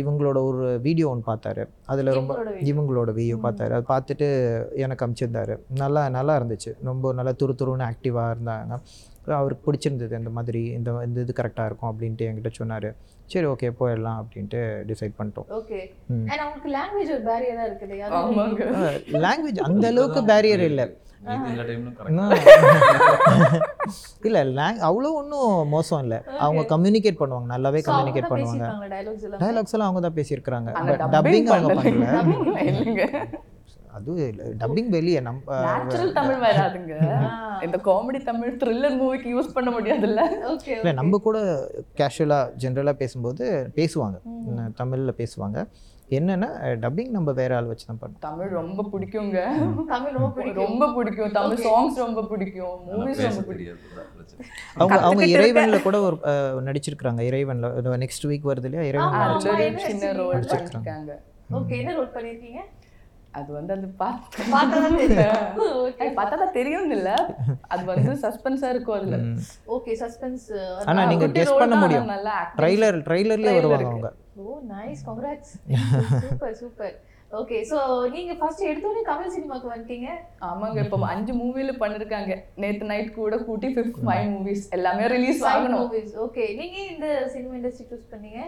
இவங்களோட 0.01 0.39
ஒரு 0.49 0.65
வீடியோ 0.87 1.07
ஒன்று 1.13 1.25
பார்த்தாரு. 1.31 1.63
அதில் 1.93 2.17
ரொம்ப 2.19 2.35
இவங்களோட 2.71 3.11
வீடியோ 3.21 3.37
பார்த்தாரு. 3.47 3.73
அது 3.79 3.87
பார்த்துட்டு 3.95 4.27
எனக்கு 4.85 5.05
அனுப்பிச்சிருந்தாரு 5.05 5.55
நல்லா 5.83 6.03
நல்லா 6.19 6.35
இருந்துச்சு. 6.41 6.73
ரொம்ப 6.91 7.13
நல்லா 7.21 7.33
துரு 7.43 7.55
துருன்னு 7.61 7.89
ஆக்டிவாக 7.93 8.35
இருந்தாங்க. 8.35 8.79
அவருக்கு 9.41 9.65
பிடிச்சிருந்தது 9.67 10.15
இந்த 10.23 10.31
மாதிரி 10.37 10.63
இந்த 10.79 10.91
இந்த 11.09 11.19
இது 11.25 11.33
கரெக்டாக 11.41 11.69
இருக்கும் 11.71 11.91
அப்படின்ட்டு 11.93 12.27
என்கிட்ட 12.29 12.51
சொன்னார். 12.61 12.89
சரி 13.33 13.47
ஓகே 13.47 13.69
போயிடலாம் 13.81 14.19
அப்படின்ட்டு 14.21 14.61
டிசைட் 14.89 15.15
பண்ணிட்டோம். 15.19 15.47
ஓகே 15.59 15.79
ம். 16.15 16.25
அண்ட் 16.31 16.43
அவங்களுக்கு 16.45 16.73
லாங்குவேஜ் 16.77 17.13
ஒரு 17.17 17.25
பேரியரா 17.31 17.65
இருக்குது 17.69 17.97
யாரும் 18.01 18.19
ஆமாங்க. 18.23 18.65
லாங்குவேஜ் 19.27 19.61
அந்த 19.69 19.87
அளவுக்கு 19.93 20.23
பேரியர் 20.33 20.65
இல்லை. 20.71 20.87
இல்லை 24.29 24.41
லேங் 24.57 24.81
அவ்வளோ 24.89 25.11
ஒன்றும் 25.19 25.53
மோசம் 25.75 26.03
இல்லை. 26.05 26.19
அவங்க 26.45 26.63
கம்யூனிகேட் 26.73 27.21
பண்ணுவாங்க 27.21 27.49
நல்லாவே 27.55 27.83
கம்யூனிகேட் 27.89 28.31
பண்ணுவாங்க. 28.33 28.67
டைலாக்ஸ் 29.43 29.75
எல்லாம்? 29.75 29.89
அவங்க 29.89 30.03
தான் 30.09 30.19
பேசியிருக்கிறாங்க. 30.19 30.71
டப்பிங் 31.15 31.51
அவங்க 31.55 31.77
பண்ணல. 31.81 32.09
இல்லை 33.95 34.45
டப்பிங் 34.61 34.89
வெளியே 34.89 35.21
நம்ம 35.21 35.59
நேச்சுரல் 35.67 36.13
தமிழ் 36.13 36.43
வராதுங்க 36.43 36.95
இந்த 37.67 37.79
காமெடி 37.85 38.21
தமிழ் 38.25 38.59
த்ரில்லர் 38.61 38.99
மூவிக்கு 38.99 39.29
யூஸ் 39.33 39.55
பண்ண 39.55 39.71
முடியாதுல்ல? 39.71 40.23
ஓகே 40.49 40.71
இல்லை 40.77 40.93
நம்ம 40.95 41.19
கூட 41.21 41.39
கேஷுவலாக 41.97 42.53
ஜென்ரலாக 42.59 42.97
பேசும்போது 42.97 43.45
பேசுவாங்க. 43.77 44.17
தமிழில் 44.77 45.19
பேசுவாங்க. 45.19 45.59
என்னென்னா 46.11 46.49
டப்பிங் 46.81 47.11
நம்ம 47.11 47.31
வேற 47.33 47.57
ஆள் 47.57 47.69
வச்சு 47.69 47.87
தான் 47.87 48.01
பண்ணோம் 48.01 48.23
தமிழ் 48.25 48.51
ரொம்ப 48.57 48.83
பிடிக்குங்க. 48.93 49.39
தமிழ் 49.93 50.17
ரொம்ப 50.17 50.31
பிடிக்கும். 50.37 50.65
ரொம்ப 50.65 50.89
பிடிக்கும். 50.93 51.33
தமிழ் 51.33 51.63
சாங்ஸ் 51.65 52.03
ரொம்ப 52.03 52.23
பிடிக்கும். 52.25 52.75
மூவிஸ் 52.91 53.23
ரொம்ப 53.29 53.43
பிடிக்கும். 53.43 53.81
அவங்க 54.77 54.99
அவங்க 55.03 55.25
இறைவன்ல 55.35 55.83
கூட 55.83 56.01
ஒரு 56.01 56.19
அஹ், 56.25 56.61
நடிச்சிருக்கிறாங்க. 56.69 57.23
இறைவன்ல 57.31 57.71
நெக்ஸ்ட் 58.05 58.29
வீக் 58.31 58.51
வருது 58.51 58.69
இல்லையா? 58.71 58.87
இறைவன் 58.91 59.17
நடிச்சிருக்காங்க? 60.37 61.15
ஓகே 61.53 61.77
என்ன 61.79 61.95
ரோல் 61.95 62.15
பண்ணிருக்கீங்க? 62.15 62.61
அது 63.39 63.51
வந்து 63.57 63.73
அது 63.77 63.87
பார்த்து 64.01 64.43
பார்த்தா 66.17 66.35
தான் 66.41 66.57
தெரியும் 66.57 66.91
இல்ல. 66.97 67.11
அது 67.75 67.83
வந்து 67.91 68.13
சஸ்பென்ஸா 68.25 68.71
இருக்கும் 68.75 68.97
அதுல. 68.99 69.19
ஓகே 69.77 69.93
சஸ்பென்ஸ் 70.03 70.45
குட்டி 71.23 71.39
கெஸ் 71.39 71.53
role 71.53 71.63
பண்ண 71.63 71.77
முடியும். 71.85 72.11
ஆனா. 72.17 72.37
ட்ரைலர் 72.59 72.99
ட்ரைலர்லேயே 73.09 73.55
Trailer 73.55 73.71
வருவாங்க. 73.71 73.89
அவங்க. 73.93 74.11
ஓ 74.43 74.59
nice 74.75 75.03
congrats 75.09 75.55
super 76.27 76.59
super 76.61 76.95
okay 77.41 77.59
so 77.69 77.77
நீங்க 78.15 78.33
ஃபர்ஸ்ட் 78.41 78.65
எடுத்தோடனே 78.71 79.03
தமிழ் 79.11 79.33
சினிமாக்கு 79.35 79.69
வந்துட்டீங்க. 79.73 80.09
ஆமாங்க 80.49 80.79
இப்போ 80.85 80.97
அஞ்சு 81.13 81.33
மூவில 81.43 81.73
பண்ணிருக்காங்க. 81.83 82.33
நேத்து 82.63 82.91
நைட் 82.91 83.15
கூட 83.21 83.37
கூட்டி 83.47 83.69
ஃபிஃப்த் 83.77 84.01
ஃபைவ் 84.07 84.27
மூவிஸ் 84.35 84.65
எல்லாமே 84.77 85.07
ரிலீஸ் 85.15 85.41
ஆகணும். 85.53 85.85
மூவிஸ் 85.85 86.13
ஓகே 86.25 86.45
நீங்க 86.61 86.77
இந்த 86.93 87.07
சினிமா 87.35 87.55
இண்டஸ்ட்ரி 87.61 87.87
சூஸ் 87.93 88.11
பண்ணீங்க? 88.13 88.41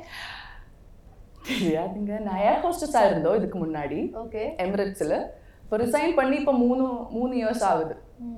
தெரியாதுங்க 1.45 2.13
நான் 2.21 2.43
ஏர் 2.43 2.63
ஹோஸ்டஸா 2.63 3.01
இருந்தோம் 3.07 3.37
இதுக்கு 3.37 3.59
முன்னாடி? 3.59 3.99
ஓகே 4.23 4.43
எமிரேட்ஸ்ல 4.65 5.17
இப்போ 5.65 5.77
ரிசைன் 5.77 6.15
பண்ணி 6.15 6.37
இப்போ 6.37 6.53
மூணு 6.55 6.85
மூணு 7.11 7.33
இயர்ஸ் 7.35 7.63
ஆகுது. 7.65 7.95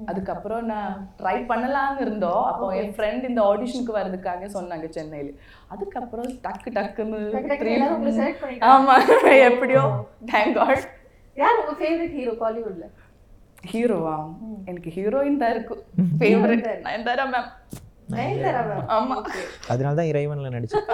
அதுக்கப்புறம் 0.07 0.65
நான் 0.65 0.93
ட்ரை 1.19 1.35
பண்ணலாம்னு 1.49 2.01
இருந்தோம் 2.01 2.45
அப்போ 2.45 2.67
என் 2.77 2.93
ஃப்ரெண்ட் 2.95 3.25
இந்த 3.29 3.41
ஆடிஷனுக்கு 3.43 3.97
வர்றதுக்காக 3.97 4.49
சொன்னாங்க 4.55 4.87
சென்னையில. 4.91 5.33
அதுக்கப்புறம் 5.69 6.29
டக்கு 6.45 6.71
டக்குன்னு 6.71 7.19
டக்கு 7.27 7.49
டக்குன்னு 7.49 7.63
three- 7.63 7.77
எல்லாரும் 7.77 7.97
உங்களை 7.99 8.15
select 8.19 8.39
பண்ணிட்டாங்க. 8.43 8.71
ஆமா 8.73 8.95
எப்படியோ 9.49 9.83
தேங்க் 10.33 10.55
காட் 10.55 10.85
யார் 11.37 11.59
உங்க 11.63 11.75
ஃபேவரட் 11.81 12.15
ஹீரோ 12.19 12.35
ஹீரோவா 13.73 14.17
எனக்கு 14.67 14.91
ஹீரோயின் 14.91 15.37
தான் 15.37 15.51
இருக்கும் 15.51 15.83
ஃபேவரட் 16.21 16.67
நயன்தாரா 16.85 17.25
மேம் 17.27 17.49
அதனால 19.73 19.95
தான் 19.99 20.11
இறைவனில் 20.11 20.55
நடிச்சேன். 20.57 20.87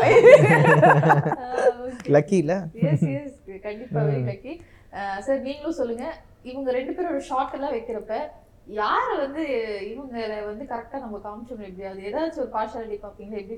லக்கி 2.16 2.36
இல்லை? 2.42 2.58
எஸ் 2.90 3.08
எஸ் 3.16 3.36
கண்டிப்பா 3.66 4.00
வெரி 4.10 4.22
லக்கி 4.30 4.54
சார் 5.26 5.44
நீங்களும் 5.48 5.78
சொல்லுங்க. 5.80 6.06
இவங்க 6.50 6.68
ரெண்டு 6.78 6.94
பேரோட 6.96 7.20
ஷார்ட் 7.30 7.56
எல்லாம் 7.58 7.74
வைக்கிறப்ப 7.76 8.14
யார 8.80 9.06
வந்து 9.22 9.44
இவங்க 9.92 10.16
வந்து 10.48 10.64
கரெக்டா 10.72 10.96
நம்ம 11.04 11.20
காமிச்சோம் 11.26 11.62
எப்படியாவது 11.68 12.04
ஏதாச்சும் 12.08 12.42
ஒரு 12.44 12.52
பார்ஷாலிட்டி 12.56 12.98
பாப்பீங்களா 13.04 13.40
எப்படி 13.40 13.56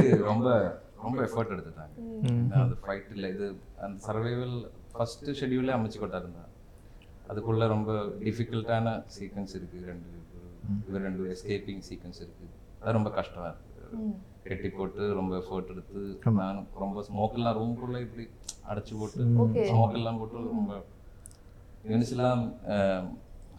இது 0.00 0.10
ரொம்ப 0.30 0.48
ரொம்ப 1.04 1.18
எஃபர்ட் 1.26 1.52
எடுத்துட்டாங்க. 1.54 1.94
அந்த 2.62 2.76
ஃபைட் 2.84 3.08
இல்லை 3.16 3.28
இது 3.34 3.46
அந்த 3.84 3.96
சர்வைவல் 4.06 4.56
ஃபர்ஸ்ட் 4.92 5.28
ஷெட்யூலே 5.40 5.74
அமைச்சு 5.78 5.98
கொண்டாருந்தா 6.02 6.44
அதுக்குள்ள 7.30 7.66
ரொம்ப 7.74 7.90
டிஃபிகல்ட்டான 8.26 8.94
சீக்வன்ஸ் 9.16 9.54
இருக்கு. 9.58 9.78
ரெண்டு 9.90 10.08
இவர் 10.88 11.04
ரெண்டு 11.08 11.22
எஸ்கேப்பிங் 11.34 11.82
சீக்வன்ஸ் 11.88 12.20
இருக்கு. 12.24 12.46
அது 12.80 12.96
ரொம்ப 12.98 13.10
கஷ்டமா 13.18 13.48
இருக்கு. 13.50 13.66
கெட்டி 14.48 14.68
போட்டு 14.78 15.02
ரொம்ப 15.18 15.32
எஃபர்ட் 15.42 15.70
எடுத்து 15.74 16.00
நானும் 16.40 16.66
ரொம்ப 16.82 17.04
ஸ்மோக்கெல்லாம் 17.08 17.56
ரூம்குள்ள 17.60 17.98
இப்படி 18.06 18.24
அடைச்சு 18.70 18.94
போட்டு. 19.00 19.28
ஸ்மோக்கெல்லாம் 19.70 20.18
போட்டு 20.22 20.48
ரொம்ப 20.56 20.74
யூனிஸ்லாம் 21.92 22.42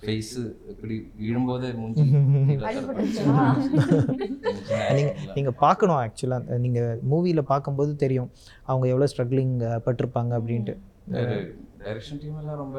ஃபேஸ் 0.02 0.36
இப்படி 0.72 0.96
விழும்போதே 1.22 1.70
மூஞ்சி 1.82 2.04
நீங்கள் 5.38 5.58
பார்க்கணும் 5.64 6.00
ஆக்சுவலாக 6.02 6.58
நீங்கள் 6.66 7.00
மூவியில் 7.12 7.50
பார்க்கும்போது 7.54 7.92
தெரியும். 8.04 8.30
அவங்க 8.70 8.86
எவ்வளோ 8.94 9.08
ஸ்ட்ரகிளிங் 9.14 9.56
பட்டிருப்பாங்க 9.86 10.32
அப்படின்ட்டு. 10.40 10.76
டைரக்ஷன் 11.84 12.22
டீம் 12.24 12.40
எல்லாம் 12.44 12.62
ரொம்ப 12.64 12.78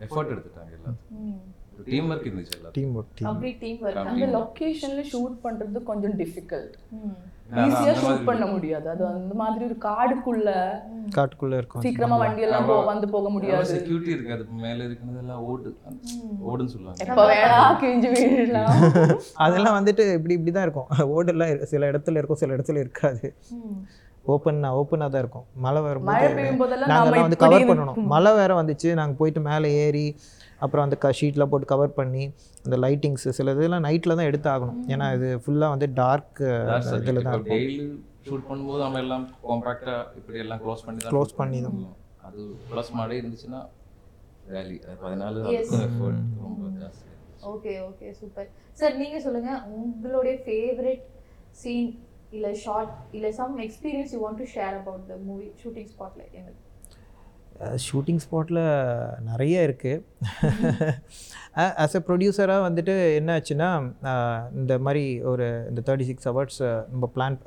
எஃபர்ட் 0.00 0.32
எடுத்துட்டாங்க 0.34 0.72
எல்லாம் 0.78 0.98
டீம் 1.84 2.10
ஒர்க் 2.10 2.26
இருந்துச்சு 2.28 2.56
எல்லாம் 2.56 2.72
team 2.72 2.94
work 2.96 3.22
complete 3.22 3.58
team 3.60 3.76
work 3.76 4.04
அந்த 4.04 4.26
லொகேஷன்ல 4.38 5.02
ஷூட் 5.12 5.36
பண்றது 5.44 5.82
கொஞ்சம் 5.82 6.18
டிஃபிகல்ட் 6.18 6.74
ஈஸியா 7.54 7.92
ஷூட் 8.02 8.24
பண்ண 8.24 8.46
முடியாது. 8.46 8.88
அது 8.88 9.06
அந்த 9.06 9.34
மாதிரி 9.34 9.64
ஒரு 9.64 9.76
காடுக்குள்ள 9.80 10.48
காட்டுக்குள்ளே 11.16 11.56
இருக்கும். 11.56 11.82
சீக்கிரமா 11.82 12.16
வண்டி 12.16 12.42
எல்லாம் 12.42 12.84
வந்து 12.84 13.08
போக 13.08 13.30
முடியாது. 13.30 13.64
செக்யூரிட்டி 13.64 14.10
இருக்கு 14.10 14.32
அது 14.32 14.46
மேல 14.50 14.84
இருக்கிறதெல்லாம் 14.84 15.42
ஓடு. 15.50 15.76
ஓடுன்னு 16.48 16.72
சொல்லுவாங்க. 16.74 17.04
எப்ப 17.04 17.26
வேணா 17.28 17.60
கிழிஞ்சு 17.82 18.10
வீழலாம். 18.16 19.20
அதெல்லாம் 19.46 19.76
வந்துட்டு 19.78 20.12
இப்படி 20.12 20.34
இப்படி 20.34 20.50
தான் 20.50 20.62
இருக்கும். 20.62 20.88
ஓடெல்லாம் 21.16 21.52
இரு- 21.54 21.62
சில 21.62 21.90
இடத்துல 21.90 22.10
இருக்கும் 22.10 22.36
சில 22.36 22.56
இடத்துல 22.56 22.78
இருக்காது. 22.78 23.34
ஓப்பன் 24.32 24.64
ஓப்பனாக 24.80 25.08
தான் 25.14 25.22
இருக்கும். 25.24 25.46
மழை 25.64 25.80
வரும்போது 25.86 26.26
பெய்யும் 26.38 26.60
போதெல்லாம் 26.62 26.90
நாங்கள் 26.92 27.14
நாம 27.14 27.24
வந்து 27.26 27.38
கவர் 27.44 27.66
பண்ணணும். 27.70 27.98
மழை 28.14 28.32
வேற 28.40 28.52
வந்துச்சு. 28.60 28.88
நாங்கள் 29.00 29.18
போயிட்டு 29.20 29.42
மேலே 29.50 29.68
ஏறி 29.84 30.06
அப்புறம் 30.64 30.84
அந்த 30.86 30.96
க 31.04 31.08
ஷீட்லாம் 31.20 31.50
போட்டு 31.52 31.72
கவர் 31.74 31.96
பண்ணி 32.00 32.24
அந்த 32.66 32.76
லைட்டிங்ஸ் 32.84 33.26
சில 33.38 33.54
இதெல்லாம் 33.56 33.86
நைட்டில் 33.88 34.18
தான் 34.18 34.28
எடுத்து 34.30 34.48
ஆகணும். 34.54 34.78
ஏன்னா 34.94 35.08
இது 35.16 35.28
ஃபுல்லாக 35.44 35.74
வந்து 35.74 35.88
டார்க் 36.00 36.40
இதில் 37.00 37.24
தான் 37.26 37.36
இருக்கும். 37.36 37.64
ஷூட் 38.28 38.46
பண்ணும்போது 38.50 38.82
நம்ம 38.86 39.00
எல்லாம் 39.04 39.24
காம்பாக்டா 39.48 39.96
இப்படி 40.20 40.38
எல்லாம் 40.44 40.62
க்ளோஸ் 40.64 40.84
பண்ணி 40.86 41.00
தான் 41.02 41.12
Close 41.14 41.30
shoot 41.32 41.40
பண்ணி 41.40 41.58
தான். 41.66 41.76
அது 42.28 42.40
ப்ளஸ் 42.70 42.92
மழை 43.00 43.16
இருந்துச்சுன்னா 43.20 43.60
வேலி 44.54 44.76
பதினாலு 45.02 45.38
ரொம்ப 46.46 46.70
ஜாஸ்தி 46.80 47.04
ஓகே 47.52 47.72
ஓகே 47.88 48.08
சூப்பர் 48.20 48.48
சார் 48.80 48.94
நீங்க 49.02 49.18
சொல்லுங்க 49.26 49.50
உங்களுடைய 49.78 50.34
ஃபேவரட் 50.44 51.04
சீன் 51.60 51.90
இல்ல 52.36 52.46
ஷார்ட் 52.64 52.94
இல்ல 53.16 53.26
some 53.40 53.56
experience 53.66 54.12
you 54.14 54.20
want 54.26 54.40
to 54.42 54.46
share 54.54 54.76
about 54.80 55.04
the 55.12 55.16
movie 55.28 55.48
shooting 55.62 55.90
ஸ்பாட்ல 55.94 56.22
எனக்கு 56.40 56.62
ஷூட்டிங் 57.86 58.20
ஸ்பாட்டில் 58.24 58.62
நிறைய 59.28 59.66
இருக்குது 59.66 60.02
ஆஸ் 61.82 61.96
எ 61.98 62.02
ப்ரொடியூசராக 62.08 62.66
வந்துட்டு 62.66 62.94
என்ன 63.20 63.36
ஆச்சுன்னா 63.38 63.68
இந்த 64.60 64.74
மாதிரி 64.86 65.04
ஒரு 65.32 65.46
இந்த 65.70 65.82
தேர்ட்டி 65.86 66.08
சிக்ஸ் 66.10 66.28
ஹவர்ஸ் 66.30 66.60
நம்ம 66.92 67.08
பிளான் 67.14 67.38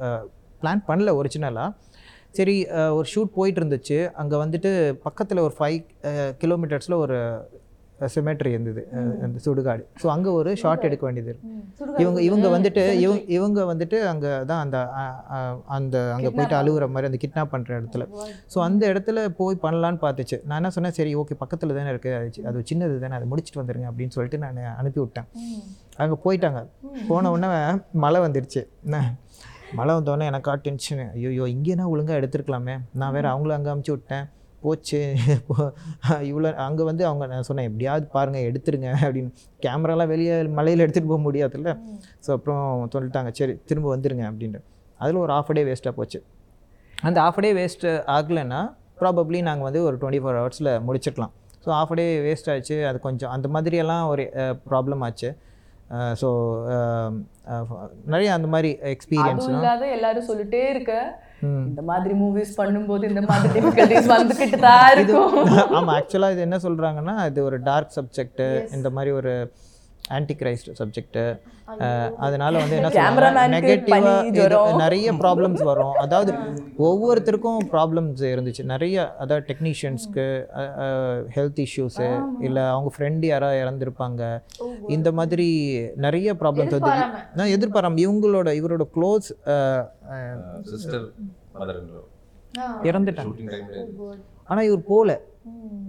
பிளான் 0.61 0.81
பண்ணல 0.89 1.13
ஒரிஜினலாக 1.19 1.75
சரி 2.37 2.55
ஒரு 2.97 3.07
ஷூட் 3.11 3.35
போயிட்டு 3.37 3.59
இருந்துச்சு. 3.61 3.97
அங்கே 4.21 4.35
வந்துட்டு 4.43 4.71
பக்கத்தில் 5.05 5.45
ஒரு 5.45 5.53
ஃபைவ் 5.59 5.79
கிலோமீட்டர்ஸில் 6.41 7.01
ஒரு 7.03 7.17
சிமெட்ரி 8.15 8.51
இருந்தது. 8.55 8.81
அந்த 9.25 9.37
சுடுகாடு. 9.45 9.83
ஸோ 10.01 10.07
அங்கே 10.15 10.31
ஒரு 10.39 10.51
ஷார்ட் 10.63 10.87
எடுக்க 10.89 11.05
வேண்டியது 11.07 11.31
இருக்கு. 11.31 11.49
இவங்க 12.03 12.19
இவங்க 12.27 12.47
வந்துட்டு 12.53 12.83
இவங்க 13.03 13.21
இவங்க 13.35 13.59
வந்துட்டு 13.71 13.97
அங்கே 14.11 14.31
தான் 14.49 14.61
அந்த 14.63 14.77
அந்த 15.77 15.97
அங்கே 16.15 16.31
போயிட்டு 16.37 16.55
அழுகுற 16.59 16.85
மாதிரி 16.93 17.09
அந்த 17.09 17.19
கிட்னாப் 17.23 17.51
பண்ணுற 17.53 17.77
இடத்துல. 17.79 18.05
ஸோ 18.53 18.57
அந்த 18.67 18.83
இடத்துல 18.91 19.19
போய் 19.39 19.61
பண்ணலான்னு 19.65 19.99
பார்த்துச்சு. 20.05 20.37
நான் 20.47 20.59
என்ன 20.61 20.71
சொன்னேன் 20.77 20.95
சரி 20.99 21.11
ஓகே 21.21 21.37
பக்கத்தில் 21.43 21.75
தானே 21.77 21.91
இருக்குது 21.93 22.15
அது 22.19 22.47
அது 22.51 22.63
சின்னது 22.71 22.97
தானே 23.03 23.17
அதை 23.19 23.27
முடிச்சுட்டு 23.33 23.61
வந்துருங்க 23.61 23.87
அப்படின்னு 23.91 24.15
சொல்லிட்டு 24.17 24.39
நான் 24.45 24.59
அனுப்பி 24.79 25.01
விட்டேன். 25.03 25.29
அங்கே 26.03 26.17
போயிட்டாங்க. 26.25 26.61
போன 27.11 27.31
உடனே 27.35 27.49
மழை 28.05 28.21
வந்துருச்சு. 28.25 28.63
என்ன 28.87 28.99
மழை 29.79 29.93
வந்தோடனே 29.99 30.27
எனக்கு 30.31 30.57
டென்ஷன் 30.67 31.05
ஐயோ 31.15 31.45
இங்கேனா 31.55 31.87
ஒழுங்காக 31.93 32.19
எடுத்துருக்கலாமே. 32.21 32.75
நான் 33.01 33.13
வேறு 33.17 33.29
அவங்கள 33.33 33.57
அங்கே 33.59 33.71
அமுச்சு 33.75 33.93
விட்டேன். 33.95 34.27
போச்சு. 34.63 34.99
இவ்வளோ 36.29 36.49
அங்கே 36.65 36.83
வந்து 36.89 37.03
அவங்க 37.09 37.23
நான் 37.33 37.47
சொன்னேன் 37.49 37.67
எப்படியாவது 37.69 38.05
பாருங்கள் 38.15 38.47
எடுத்துருங்க 38.49 38.89
அப்படின்னு. 39.03 39.31
கேமராலாம் 39.65 40.11
வெளியே 40.13 40.35
மலையில் 40.59 40.83
எடுத்துகிட்டு 40.85 41.11
போக 41.13 41.21
முடியாதுல்ல. 41.27 41.73
ஸோ 42.25 42.31
அப்புறம் 42.37 42.63
சொல்லிட்டாங்க 42.95 43.31
சரி 43.39 43.55
திரும்ப 43.71 43.89
வந்துருங்க 43.95 44.25
அப்படின்ட்டு. 44.29 44.61
அதில் 45.03 45.23
ஒரு 45.25 45.33
ஆஃப் 45.37 45.53
டே 45.57 45.63
வேஸ்ட்டாக 45.69 45.95
போச்சு. 45.99 46.21
அந்த 47.09 47.17
ஆஃப் 47.27 47.41
டே 47.45 47.51
வேஸ்ட் 47.59 47.87
ஆகலைன்னா 48.17 48.61
ப்ராபப்ளி 49.01 49.41
நாங்கள் 49.49 49.67
வந்து 49.69 49.81
ஒரு 49.89 49.95
டுவெண்ட்டி 50.01 50.21
ஃபோர் 50.23 50.39
ஹவர்ஸில் 50.41 50.71
முடிச்சிருக்கலாம். 50.87 51.33
ஸோ 51.65 51.69
ஆஃப் 51.81 51.93
டே 51.99 52.07
வேஸ்ட் 52.25 52.49
ஆச்சு. 52.53 52.75
அது 52.89 52.97
கொஞ்சம் 53.05 53.31
அந்த 53.35 53.47
மாதிரியெல்லாம் 53.55 54.05
ஒரு 54.13 54.25
ப்ராப்ளம் 54.69 55.03
ஆச்சு. 55.07 55.29
ஸோ 56.21 56.27
நிறைய 58.13 58.29
அந்த 58.37 58.47
மாதிரி 58.53 58.71
அதுவும் 58.73 58.93
எக்ஸ்பீரியன்ஸ்லாம் 58.95 59.61
இல்லாத 59.61 59.85
எல்லாரும் 59.97 60.27
சொல்லிட்டே 60.29 60.61
இருக்க. 60.73 60.93
இந்த 61.65 61.81
மாதிரி 61.81 62.13
மூவிஸ் 62.15 62.53
பண்ணும்போது 62.57 63.03
இந்த 63.03 63.21
மாதிரி 63.21 63.49
டிஃபிகல்டிஸ் 63.55 64.09
வந்துகிட்டு 64.13 64.59
தான் 64.59 64.87
இருக்கும். 64.95 65.33
ஆமாம் 65.71 65.93
ஆக்சுவலாக 65.95 66.31
இது 66.31 66.41
என்ன 66.41 66.59
சொல்கிறாங்கன்னா 66.63 67.25
இது 67.25 67.43
ஒரு 67.43 67.59
டார்க் 67.63 67.95
சப்ஜெக்ட்டு 67.95 68.47
இந்த 68.73 68.89
மாதிரி 68.89 69.11
ஒரு 69.11 69.33
ஆன்டி 70.15 70.35
கிரைஸ்ட் 70.41 70.69
சப்ஜெக்ட்டு 70.79 71.23
அதனால 72.25 72.53
வந்து 72.61 72.75
என்ன 72.77 72.89
பனி, 72.89 73.55
நெகட்டிவாக. 73.55 74.77
நிறைய 74.83 75.07
ப்ராப்ளம்ஸ் 75.23 75.63
வரும். 75.69 75.95
அதாவது 76.03 76.31
ஒவ்வொருத்தருக்கும் 76.87 77.59
ப்ராப்ளம்ஸ் 77.73 78.23
இருந்துச்சு. 78.31 78.63
நிறைய 78.73 78.95
அதாவது 79.23 79.45
டெக்னீஷியன்ஸ்க்கு 79.49 80.25
ஹெல்த் 81.35 81.61
இஷ்யூஸு 81.65 82.09
இல்லை 82.47 82.63
அவங்க 82.73 82.91
ஃப்ரெண்டு 82.95 83.27
யாராவது 83.33 83.61
இறந்துருப்பாங்க. 83.63 84.21
இந்த 84.95 85.11
மாதிரி 85.19 85.47
நிறைய 86.07 86.33
ப்ராப்ளம்ஸ் 86.41 86.75
வந்து. 86.77 86.95
நான் 87.39 87.53
எதிர்பாராம 87.57 88.01
இவங்களோட 88.05 88.49
இவரோட 88.61 88.87
க்ளோஸ் 88.97 89.29
சிஸ்டர் 90.73 91.07
மதர் 91.59 91.81
இறந்துட்டாங்க. 92.89 93.31
ஷூட்டிங் 93.31 93.53
டைம்ல 93.53 93.85
ஆனால் 94.49 94.65
இவர் 94.69 94.89
போகல 94.93 95.11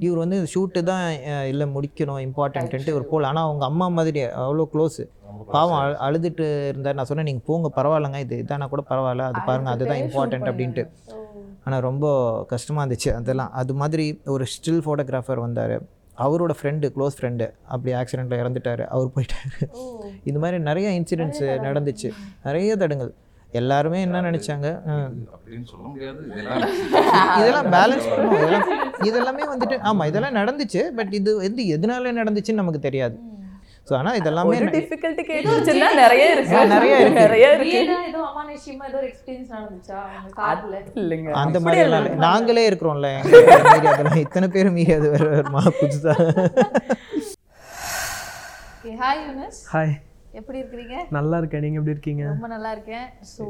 இவர் 0.06 0.20
வந்து 0.24 0.36
ஷூட்டு 0.52 0.80
தான் 0.90 1.04
இல்லை 1.52 1.66
முடிக்கணும் 1.76 2.20
இம்பார்ட்டன்ட்டு 2.26 2.92
இவர் 2.94 3.10
போகல 3.12 3.30
ஆனால் 3.30 3.46
அவங்க 3.48 3.64
அம்மா 3.70 3.86
மாதிரி 3.96 4.20
அவ்வளோ 4.42 4.66
க்ளோஸு 4.74 5.04
பாவம் 5.54 5.78
அழு 5.82 5.94
அழுதுட்டு 6.06 6.44
இருந்தார். 6.70 6.96
நான் 6.98 7.08
சொன்னேன் 7.10 7.28
நீங்கள் 7.28 7.46
போங்க 7.48 7.68
பரவாயில்லைங்க. 7.76 8.18
இது 8.24 8.34
இதானா 8.42 8.66
கூட 8.72 8.82
பரவாயில்ல. 8.90 9.24
அது 9.30 9.40
பாருங்கள் 9.48 9.72
அதுதான் 9.74 10.00
இம்பார்ட்டன்ட் 10.04 10.48
அப்படின்ட்டு. 10.50 10.82
ஆனால் 11.64 11.82
ரொம்ப 11.88 12.06
கஷ்டமாக 12.52 12.82
இருந்துச்சு 12.84 13.10
அதெல்லாம். 13.18 13.50
அது 13.60 13.72
மாதிரி 13.80 14.04
ஒரு 14.34 14.44
ஸ்டில் 14.54 14.82
ஃபோட்டோகிராஃபர் 14.86 15.42
வந்தார். 15.46 15.74
அவரோட 16.26 16.52
ஃப்ரெண்டு 16.58 16.86
க்ளோஸ் 16.94 17.16
ஃப்ரெண்டு 17.18 17.46
அப்படி 17.74 17.92
ஆக்சிடெண்ட்டில் 18.00 18.40
இறந்துட்டார். 18.42 18.82
அவர் 18.94 19.12
போயிட்டார். 19.16 19.52
இந்த 20.28 20.38
மாதிரி 20.44 20.58
நிறைய 20.70 20.88
இன்சிடென்ட்ஸ் 21.00 21.44
நடந்துச்சு. 21.66 22.10
நிறைய 22.48 22.76
தடங்கள். 22.82 23.12
எல்லாருமே 23.54 23.98
என்ன 24.06 24.18
நினைச்சாங்க? 24.22 24.66
இதெல்லாம் 26.30 26.62
இதெல்லாம் 27.40 27.68
பேலன்ஸ் 27.74 28.06
பண்ணும். 28.10 28.34
இதெல்லாம் 28.36 28.66
இதெல்லாமே 29.08 29.44
வந்துட்டு 29.52 29.76
ஆமா 29.88 30.02
இதெல்லாம் 30.10 30.38
நடந்துச்சு. 30.38 30.82
பட் 30.98 31.12
இது 31.18 31.30
வந்து 31.40 31.62
எதனால 31.74 32.12
நடந்துச்சுன்னு 32.20 32.62
நமக்கு 32.62 32.80
தெரியாது. 32.80 33.16
ஸோ 33.86 33.94
ஆனால் 33.98 34.18
இதெல்லாமே 34.20 34.50
ஒரு 34.52 34.66
டிஃபிகல்ட்டி 34.74 35.22
கேட்டு 35.28 35.50
வச்சிருந்தா 35.52 35.88
நிறைய 36.00 36.24
இருக்கு. 36.34 36.56
நிறைய 36.74 36.94
இருக்கு. 37.00 37.20
நிறைய 37.20 37.46
இருக்கு. 37.54 37.78
இல்லைங்க. 41.00 41.30
அந்த 41.42 41.60
மாதிரி 41.64 41.82
எல்லாம். 41.86 42.06
நாங்களே 42.26 42.64
இருக்கிறோம்ல 42.70 43.10
அதெல்லாம் 43.86 44.22
இத்தனை 44.24 44.48
பேர் 44.56 44.74
மீறி 44.76 44.94
அது 44.98 45.10
வேற 45.14 45.26
வருமா 45.34 45.62
புதுசா 45.80 46.14
ஹாய் 49.00 49.20
யூனஸ் 49.24 49.58
ஹாய் 49.72 49.94
எப்படி 50.38 50.58
இருக்கிறீங்க? 50.60 50.96
நல்லா 51.18 51.36
இருக்கேன். 51.40 51.62
நீங்கள் 51.64 51.80
எப்படி 51.80 51.94
இருக்கீங்க? 51.96 52.24
ரொம்ப 52.32 52.48
நல்லா 52.54 52.70
இருக்கேன். 52.76 53.06
ஸோ 53.34 53.44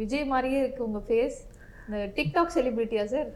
விஜய் 0.00 0.30
மாதிரியே 0.32 0.58
இருக்கு 0.62 0.82
உங்க 0.88 1.00
ஃபேஸ் 1.08 1.38
இந்த 1.86 1.98
டிக்டாக் 2.16 2.52
செலிபிரிட்டியா 2.54 3.04
sir 3.14 3.28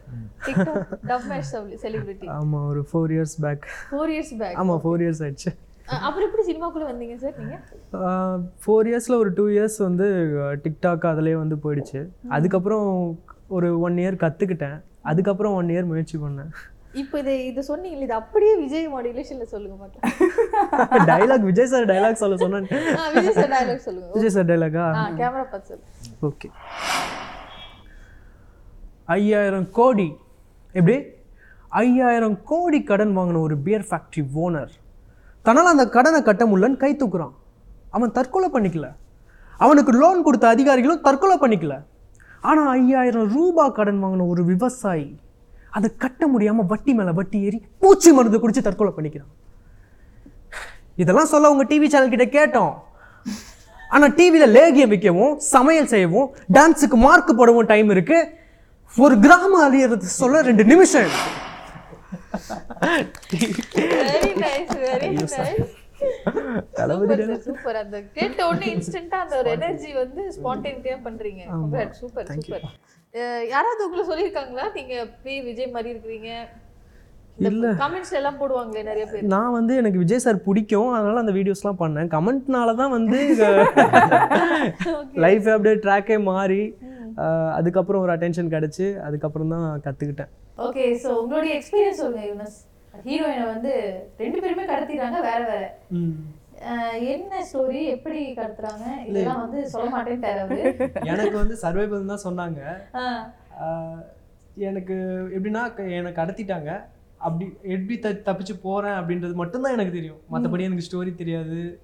TikTok 0.47 0.93
dub 1.11 1.27
match 1.31 1.51
celebrity 1.85 2.29
ஆமாம் 2.37 2.67
ஒரு 2.73 2.83
four 2.91 3.13
years 3.17 3.37
back 3.45 3.67
four 3.91 4.13
years 4.15 4.33
back 4.43 4.57
ஆமாம் 4.63 4.81
ஃபோர் 4.85 5.03
இயர்ஸ் 5.05 5.23
ஆயிடுச்சு. 5.27 5.53
அப்புறம் 6.07 6.27
எப்படி 6.29 6.43
சினிமாக்குள்ள 6.49 6.87
வந்தீங்க 6.91 7.17
சார் 7.23 7.39
நீங்க? 7.41 7.57
ஃபோர் 8.65 8.89
இயர்ஸில் 8.91 9.21
ஒரு 9.23 9.31
டூ 9.39 9.45
இயர்ஸ் 9.55 9.79
வந்து 9.87 10.07
டிக்டாக் 10.65 11.07
அதிலே 11.13 11.37
வந்து 11.43 11.59
போயிடுச்சு. 11.65 12.01
அதுக்கப்புறம் 12.39 12.89
ஒரு 13.59 13.71
ஒன் 13.87 13.97
இயர் 14.03 14.23
கற்றுக்கிட்டேன் 14.25 14.79
அதுக்கப்புறம் 15.13 15.57
ஒன் 15.61 15.73
இயர் 15.75 15.91
முயற்சி 15.93 16.17
பண்ணேன். 16.25 16.53
இப்போ 16.95 17.17
இது 17.19 17.33
இது 17.47 17.61
சொன்னீங்களே 17.69 18.05
இது 18.05 18.15
அப்படியே 18.15 18.53
விஜய் 18.61 18.87
மாடுலேஷன்ல 18.93 19.45
சொல்லுங்க 19.53 19.77
மாட்டேன் 19.77 21.05
டைலாக் 21.11 21.45
விஜய் 21.51 21.69
சார் 21.73 21.87
டைலாக் 21.91 22.21
சொல்ல 22.23 22.37
சொன்னேன். 22.37 22.67
விஜய் 23.17 23.37
சார் 23.37 23.53
டயலாக் 23.53 23.85
சொல்லுங்க. 23.85 24.09
விஜய் 24.17 24.35
சார் 24.37 24.49
டைலாகா 24.49 24.85
ஆ? 24.95 25.05
கேமரா 25.21 25.45
பார்த்து 25.53 25.69
சொல்லுங்க. 25.71 25.93
ஓகே. 26.23 26.49
ஐயாயிரம் 29.09 29.69
கோடி. 29.71 30.09
எப்படி? 30.75 30.97
ஐயாயிரம் 31.77 32.37
கோடி 32.45 32.83
கடன் 32.83 33.15
வாங்கின 33.17 33.41
ஒரு 33.41 33.57
பியர் 33.59 33.87
ஃபேக்ட்ரி 33.91 34.23
ஓனர் 34.37 34.73
தன்னால் 35.45 35.67
அந்த 35.67 35.89
கடனை 35.89 36.23
கட்ட 36.23 36.45
முடியலன்னு 36.47 36.77
கை 36.77 36.93
தூக்குறான். 36.95 37.35
அவன் 37.91 38.11
தற்கொலை 38.11 38.49
பண்ணிக்கல. 38.51 38.87
அவனுக்கு 39.61 39.93
லோன் 39.93 40.23
கொடுத்த 40.23 40.47
அதிகாரிகளும் 40.49 41.01
தற்கொலை 41.01 41.37
பண்ணிக்கல. 41.39 41.75
ஆனால் 42.43 42.69
ஐயாயிரம் 42.71 43.29
ரூபாய் 43.35 43.77
கடன் 43.79 44.03
வாங்கின 44.05 44.27
ஒரு 44.27 44.45
விவசாயி 44.45 45.09
அதை 45.77 45.89
கட்ட 46.05 46.23
முடியாமல் 46.35 46.69
வட்டி 46.73 46.93
மேலே 46.99 47.13
வட்டி 47.19 47.39
ஏறி 47.49 47.59
பூச்சி 47.83 48.11
மருந்து 48.17 48.41
குடிச்சு 48.43 48.63
தற்கொலை 48.67 48.93
பண்ணிக்கிறான். 48.97 49.33
இதெல்லாம் 51.03 51.33
சொல்ல 51.33 51.51
உங்க 51.55 51.65
டிவி 51.73 51.89
சேனல் 51.93 52.15
கிட்ட 52.15 52.27
கேட்டோம். 52.39 52.73
ஆனா 53.95 54.07
டிவியில 54.19 54.47
லேகியம் 54.57 54.93
விற்கவும் 54.95 55.33
சமையல் 55.55 55.93
செய்யவும் 55.93 56.29
டான்ஸுக்கு 56.57 56.99
மார்க் 57.07 57.39
போடவும் 57.39 57.71
டைம் 57.73 57.89
இருக்கு. 57.95 58.19
ஒரு 59.05 59.15
கிராமம் 59.25 59.65
அழியறது 59.67 60.07
சொல்ல 60.21 60.43
ரெண்டு 60.49 60.65
நிமிஷம் 60.73 61.05
இருக்கு. 61.07 61.29
சூப்பர் 67.47 67.79
அந்த 67.83 67.97
கேட்ட 68.19 68.39
உடனே 68.49 68.69
இன்ஸ்டன்ட்டா 68.75 69.19
அந்த 69.25 69.35
ஒரு 69.41 69.51
எனர்ஜி 69.57 69.91
வந்து 70.03 70.23
ஸ்பான்டேனிட்டியா 70.37 70.97
பண்றீங்க. 71.09 71.43
சூப்பர் 72.01 72.29
சூப்பர் 72.39 72.67
யாராவது 73.53 73.81
உங்களை 73.87 74.03
சொல்லியிருக்காங்களா? 74.11 74.65
நீங்க 74.75 74.95
ப்ரீ 75.23 75.35
விஜய் 75.47 75.75
மாதிரி 75.77 75.89
இருக்கிறீங்க? 75.95 76.31
இல்ல. 77.49 77.67
எல்லாம் 78.19 78.39
போடுவாங்களே 78.41 78.83
நிறைய 78.89 79.05
பேர். 79.07 79.31
நான் 79.35 79.55
வந்து 79.57 79.73
எனக்கு 79.81 80.03
விஜய் 80.03 80.25
சார் 80.25 80.45
பிடிக்கும். 80.47 80.91
அதனால 80.97 81.23
அந்த 81.23 81.35
வீடியோஸ்லாம் 81.39 81.81
பண்ணேன். 81.83 82.11
கமெண்ட்னால 82.17 82.75
தான் 82.83 82.95
வந்து 82.97 83.19
லைஃப் 85.25 85.49
அப்படியே 85.55 85.77
ட்ராக்கே 85.85 86.19
மாறி 86.31 86.63
அதுக்கப்புறம் 87.59 88.03
ஒரு 88.05 88.13
அட்டென்ஷன் 88.15 88.53
கிடச்சி 88.55 88.87
அதுக்கப்புறம் 89.07 89.53
தான் 89.55 89.65
கற்றுக்கிட்டேன் 89.87 90.31
ஓகே 90.67 90.85
சோ 91.05 91.09
உங்களுடைய 91.23 91.53
எக்ஸ்பீரியன்ஸ் 91.57 92.03
சொல்லுங்க 92.03 92.27
யூனஸ் 92.31 92.59
ஹீரோயினை 93.09 93.47
வந்து 93.55 93.73
ரெண்டு 94.19 94.39
பேருமே 94.43 94.65
கடத்திட்டாங்க 94.71 95.19
வேற 95.29 95.41
வேற. 95.51 95.65
என்ன 97.05 97.45
ஸ்டோரி 97.53 97.85
எப்படி 97.87 98.35
கடத்துறாங்க 98.35 98.87
இதெல்லாம் 99.07 99.41
வந்து 99.41 99.69
சொல்ல 99.69 99.91
அவரு. 100.43 100.59
எனக்கு 101.05 101.37
வந்து 101.37 101.57
சர்வைவல் 101.63 102.11
தான் 102.13 102.25
சொன்னாங்க. 102.29 102.61
எனக்கு 104.55 104.95
எப்படின்னா 105.37 105.75
க- 105.75 105.89
என்னை 105.99 106.13
கடத்திட்டாங்க. 106.13 106.71
அப்படி 107.19 107.53
எப்படி 107.63 107.99
த 107.99 108.11
தப்பிச்சு 108.27 108.61
போறேன் 108.63 108.93
அப்படின்றது 108.93 109.35
மட்டும்தான் 109.35 109.73
எனக்கு 109.73 109.93
தெரியும். 109.93 110.21
மற்றபடி 110.33 110.61
எனக்கு 110.61 110.87
ஸ்டோரி 110.91 111.15
தெரியாது. 111.15 111.81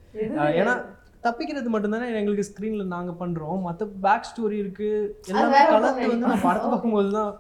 ஏன்னா 0.59 0.75
தப்பிக்கிறது 1.23 1.69
மட்டும்தானே 1.75 2.15
எங்களுக்கு 2.15 2.49
ஸ்க்ரீன்ல 2.51 2.85
நாங்க 2.87 3.27
பண்றோம். 3.27 3.61
மற்ற 3.61 3.87
பேக் 4.03 4.29
ஸ்டோரி 4.31 4.51
இருக்கு. 4.51 5.21
எல்லாமே 5.27 5.67
கலந்து 5.67 6.09
வந்து 6.09 6.27
நான் 6.27 6.41
படத்தை 6.41 6.71
பார்க்கும்போது 6.71 7.11
தான் 7.13 7.33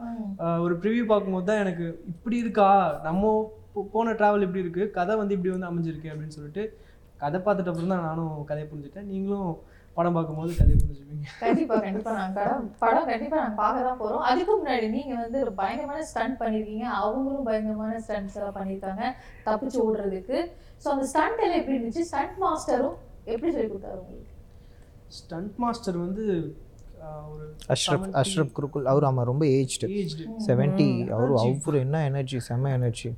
ஒரு 0.60 0.78
ப்ரிவியூ 0.78 1.04
பார்க்கும்போது 1.04 1.46
தான் 1.46 1.58
எனக்கு 1.58 2.02
இப்படி 2.06 2.36
இருக்கா? 2.36 2.70
நம்ம 3.02 3.52
போன 3.92 4.12
டிராவல் 4.12 4.40
இப்படி 4.40 4.60
இருக்கு. 4.60 4.90
கதை 4.90 5.16
வந்து 5.16 5.34
இப்படி 5.34 5.56
வந்து 5.56 5.70
அமைஞ்சிருக்கு 5.70 6.10
அப்படின்னு 6.10 6.36
சொல்லிட்டு 6.38 6.64
கதை 7.22 7.38
பார்த்துட்ட 7.40 7.72
அப்புறம் 7.72 7.94
தான் 7.94 8.06
நானும் 8.08 8.34
கதையை 8.50 8.66
புரிஞ்சுட்டேன் 8.70 9.10
நீங்களும் 9.12 9.50
படம் 9.96 10.16
பார்க்கும்போது 10.16 10.52
கதையை 10.58 10.76
புரிஞ்சுப்பீங்க. 10.80 11.26
கண்டிப்பா 11.42 11.76
கண்டிப்பா. 11.84 12.12
நாங்க 12.18 12.38
படம் 12.40 12.66
படம் 12.82 13.08
கண்டிப்பா 13.10 13.36
நாங்க 13.42 13.56
பார்க்க 13.62 13.86
தான் 13.88 14.00
போறோம். 14.02 14.24
அதுக்கு 14.30 14.52
முன்னாடி 14.58 14.88
நீங்க 14.96 15.14
வந்து 15.22 15.38
ஒரு 15.44 15.52
பயங்கரமான 15.60 16.02
ஸ்டண்ட் 16.10 16.38
பண்ணிருக்கீங்க. 16.42 16.86
அவங்களும் 17.00 17.46
பயங்கரமான 17.48 18.00
ஸ்டண்ட்ஸ் 18.06 18.36
எல்லாம் 18.40 18.56
பண்ணிருக்காங்க 18.58 19.04
தப்பிச்சு 19.46 19.78
ஓடுறதுக்கு. 19.86 20.38
சோ 20.82 20.88
அந்த 20.94 21.06
ஸ்டண்ட் 21.12 21.42
எல்லாம் 21.44 21.60
எப்படி 21.62 21.76
இருந்துச்சு? 21.78 22.04
ஸ்டண்ட் 22.10 22.36
மாஸ்டரும் 22.44 22.96
எப்படி 23.32 23.50
சொல்லி 23.56 23.70
கொடுத்தாரு 23.70 24.00
உங்களுக்கு? 24.02 24.32
ஸ்டண்ட் 25.18 25.56
மாஸ்டர் 25.64 25.98
வந்து 26.04 26.24
ஒரு 27.32 27.44
அஷ்ரப் 27.74 28.06
அஷ்ரப் 28.20 28.54
குருக்குல் 28.56 28.90
அவர் 28.92 29.04
ஆமாம் 29.08 29.28
ரொம்ப 29.30 29.44
ஏஜ்டு 29.56 29.88
ஏஜ்டு 30.00 30.24
செவன்ட்டி 30.46 30.88
அவர் 31.16 31.34
அவர் 31.40 31.76
என்ன 31.84 31.98
எனர்ஜி 32.10 32.38
செம்ம 32.48 32.72
எனர்ஜி 32.78 33.10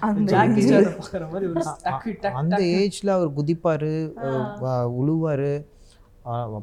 அந்த 0.00 0.36
ஏஜ்ல 2.58 3.08
அவர் 3.08 3.30
குதிப்பாரு 3.30 4.12
உழுவாரு. 5.00 5.64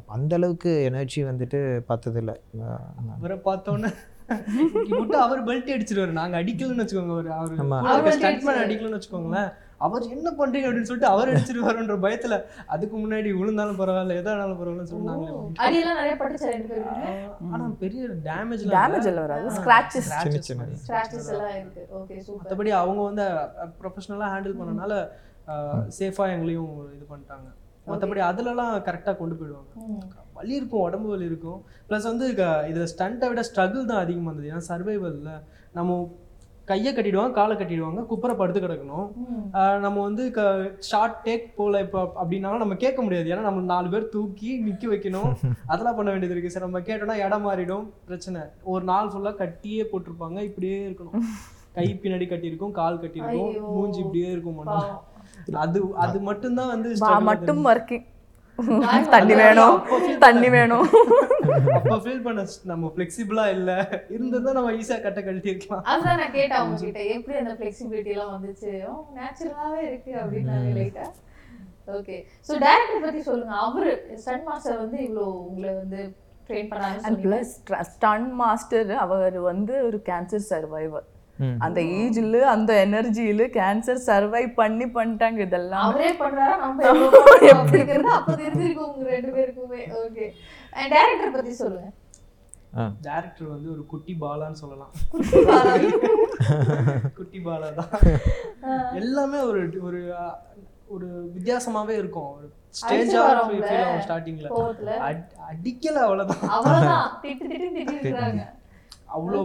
அந்த 0.06 0.36
அளவுக்கு 0.36 0.82
எனர்ஜி 0.82 1.24
வந்துட்டு 1.24 1.82
பார்த்ததில்ல. 1.88 2.34
அவரை 3.16 3.40
பார்த்தோன்னே 3.44 3.94
அவர் 5.12 5.44
பெல்ட் 5.44 5.56
அடிச்சிருவாரு. 5.74 6.06
நாங்க 6.06 6.42
அடிக்கலன்னு 6.42 6.82
வச்சுக்கோங்க. 6.82 7.24
அவர். 7.24 7.82
அவர் 7.82 8.68
அடிக்கலன்னு 8.68 8.98
வச்சுக்கோங்களேன். 8.98 9.52
அவர் 9.86 10.04
என்ன 10.16 10.28
பண்றீங்க 10.38 10.66
அப்படின்னு 10.68 10.88
சொல்லிட்டு 10.90 11.10
அவர் 11.14 11.30
அடிச்சிருவாருன்ற 11.32 11.96
பயத்துல 12.04 12.34
அதுக்கு 12.74 12.96
முன்னாடி 13.02 13.30
விழுந்தாலும் 13.40 13.80
பரவாயில்ல 13.80 14.18
எதானாலும் 14.20 14.60
ரெண்டு 16.52 16.68
பேருக்குமே? 16.70 17.14
ஆனா 17.52 17.64
பெரிய 17.82 18.06
டேமேஜ் 18.28 18.64
டேமேஜ் 18.76 19.08
எல்லாம் 19.10 19.26
வராது. 19.26 19.50
ஸ்கிராச்சஸ் 19.58 20.10
ஸ்கிராச்சஸ் 20.84 21.30
எல்லாம் 21.34 21.56
இருக்கு. 21.60 21.82
ஓகே 22.00 22.16
சூப்பர் 22.26 22.42
மற்றபடி 22.44 22.72
அவங்க 22.82 23.02
வந்து 23.10 23.26
ப்ரொஃபஷனலாக 23.82 24.32
ஹேண்டில் 24.34 24.58
பண்ணனால 24.62 24.92
சேஃபா 25.98 26.26
எங்களையும் 26.34 26.74
இது 26.96 27.04
பண்ணிட்டாங்க. 27.12 27.48
மற்றபடி 27.92 28.20
அதுலலாம் 28.28 28.74
கரெக்டாக 28.84 29.16
கொண்டு 29.22 29.34
போயிடுவாங்க. 29.38 29.72
வலி 30.36 30.54
இருக்கும் 30.58 30.84
உடம்பு 30.88 31.08
வலி 31.14 31.26
இருக்கும். 31.30 31.58
ப்ளஸ் 31.88 32.06
வந்து 32.10 32.26
இதுல 32.70 32.86
ஸ்டண்ட்டை 32.92 33.26
விட 33.30 33.42
ஸ்ட்ரகிள் 33.48 33.90
தான் 33.90 34.02
அதிகமாக 34.04 34.30
இருந்தது. 34.30 34.52
ஏன்னா 34.52 34.64
சர்வைவலில் 34.70 35.34
நம்ம 35.78 35.98
கையை 36.64 36.94
கட்டிடுவாங்க 36.94 37.30
காலை 37.30 37.56
கட்டிடுவாங்க 37.56 38.06
குப்புற 38.06 38.34
படுத்து 38.34 38.60
கிடக்கணும். 38.60 39.08
ஆஹ் 39.52 39.78
நம்ம 39.78 40.02
வந்து 40.02 40.30
க 40.30 40.70
ஷார்ட் 40.78 41.26
டேக் 41.26 41.54
போல 41.56 41.80
இப்போ 41.80 42.12
அப்படின்னாலும் 42.22 42.56
நம்ம 42.56 42.74
கேட்க 42.74 43.02
முடியாது. 43.02 43.30
ஏன்னா 43.30 43.40
நம்ம 43.40 43.60
நாலு 43.60 43.88
பேர் 43.88 44.08
தூக்கி 44.08 44.56
நிற்க 44.58 44.86
வைக்கணும். 44.86 45.32
அதெல்லாம் 45.66 45.96
பண்ண 45.96 46.10
வேண்டியது 46.10 46.40
இருக்கு. 46.40 46.50
சார் 46.50 46.62
நம்ம 46.62 46.80
கேட்டோம்னா 46.80 47.24
இடம் 47.24 47.46
மாறிடும். 47.46 47.90
பிரச்சனை. 48.04 48.40
ஒரு 48.62 48.84
நாள் 48.84 49.08
ஃபுல்லாக 49.08 49.40
கட்டியே 49.42 49.84
போட்டிருப்பாங்க. 49.92 50.40
இப்படியே 50.42 50.88
இருக்கணும். 50.88 51.18
கை 51.74 52.00
பின்னாடி 52.02 52.28
கட்டியிருக்கும் 52.28 52.70
கால் 52.70 53.00
கட்டியிருக்கும். 53.00 53.60
மூஞ்சி 53.60 54.00
இப்படியே 54.00 54.30
இருக்கும் 54.30 54.54
மட்டும் 54.54 55.12
அது 55.52 55.92
அது 55.94 56.20
மட்டும்தான் 56.20 56.68
வந்து 56.68 56.96
மட்டும். 57.20 57.64
ஒர்க்கிங் 57.64 58.04
தண்ணி 59.14 59.34
வேணும். 59.40 59.76
தண்ணி 60.24 60.48
வேணும். 60.54 60.86
அப்ப 61.76 61.96
ஃபீல் 62.04 62.22
பண்ண 62.26 62.42
நம்ம 62.72 62.90
ஃப்ளெக்சிபிளா 62.94 63.44
இல்ல. 63.56 63.70
இருந்திருந்தா 64.14 64.52
நம்ம 64.58 64.72
ஈஸியா 64.80 64.98
கட்ட 65.06 65.20
கழட்டி 65.26 65.52
இருக்கலாம் 65.52 65.84
அதுதான் 65.92 66.18
நான் 66.20 66.34
கேட்டேன் 66.36 66.58
அவங்க 66.60 66.78
கிட்ட 66.84 67.00
எப்படி 67.16 67.36
அந்த 67.42 67.54
ஃபிளெக்சிபிலிட்டி 67.58 68.12
எல்லாம் 68.16 68.34
வந்துச்சு? 68.36 68.72
நேச்சுரலாவே 69.18 69.80
இருக்கு 69.88 70.12
அப்படின்னாங்க 70.22 70.74
லைட்டா 70.78 71.06
ஓகே 71.96 72.16
சோ 72.48 72.52
டைரக்டர் 72.66 73.04
பத்தி 73.06 73.22
சொல்லுங்க. 73.30 73.56
அவரு 73.66 73.90
ஸ்டன் 74.22 74.46
மாஸ்டர் 74.50 74.82
வந்து 74.84 75.00
இவ்ளோ 75.06 75.24
உங்களை 75.48 75.72
வந்து 75.80 76.00
ட்ரெயின் 76.48 76.70
பண்ணாங்க 76.70 77.04
அண்ட். 77.08 77.20
ப்ளஸ் 77.26 77.52
ஸ்டன் 77.90 78.30
மாஸ்டர் 78.42 78.92
அவர் 79.04 79.38
வந்து 79.50 79.74
ஒரு 79.88 80.00
கேன்சர் 80.08 80.48
சர்வைவர். 80.52 81.06
அந்த 81.58 81.80
ஏஜ்ல 81.98 82.40
அந்த 82.54 82.86
எனர்ஜியில 82.86 83.42
கேன்சர் 83.56 84.04
சர்வை 84.06 84.54
பண்ணி 84.54 84.84
பண்ணிட்டாங்க 84.96 85.38
இதெல்லாம். 85.38 85.86
அவரே 85.88 86.12
பண்றாரா? 86.12 86.56
நம்ம 86.58 86.82
அப்படிங்கறது 87.58 88.10
அப்ப 88.18 88.32
தெரிஞ்சிருக்கும் 88.32 88.88
உங்க 88.90 89.08
ரெண்டு 89.08 89.32
பேருக்குமே. 89.36 89.80
ஓகே 90.02 90.26
அண்ட் 90.70 90.92
டைரக்டர் 90.92 91.32
பத்தி 91.32 91.52
சொல்லுங்க. 91.52 91.90
டேரக்டர் 93.02 93.48
வந்து 93.48 93.70
ஒரு 93.70 93.86
குட்டி 93.86 94.16
பாலான்னு 94.20 94.60
சொல்லலாம். 94.62 94.92
குட்டி 97.16 97.40
பாலா? 97.40 97.68
தான். 97.80 97.92
எல்லாமே 98.94 99.40
ஒரு 99.40 99.60
ஒரு 99.82 100.00
ஒரு 100.88 101.06
வித்தியாசமாவே 101.36 101.94
இருக்கும். 102.00 102.32
ஸ்டேஜா 102.80 103.20
வரவங்கள. 103.26 103.60
ஃபீல் 103.64 103.84
ஆகும் 103.84 104.02
ஸ்டார்டிங்ல 104.06 104.48
அடிக்கல 105.50 105.96
அவ்வளவுதான். 106.06 106.44
அவ்வளவுதான். 106.56 107.08
அவ்வளோ 109.16 109.40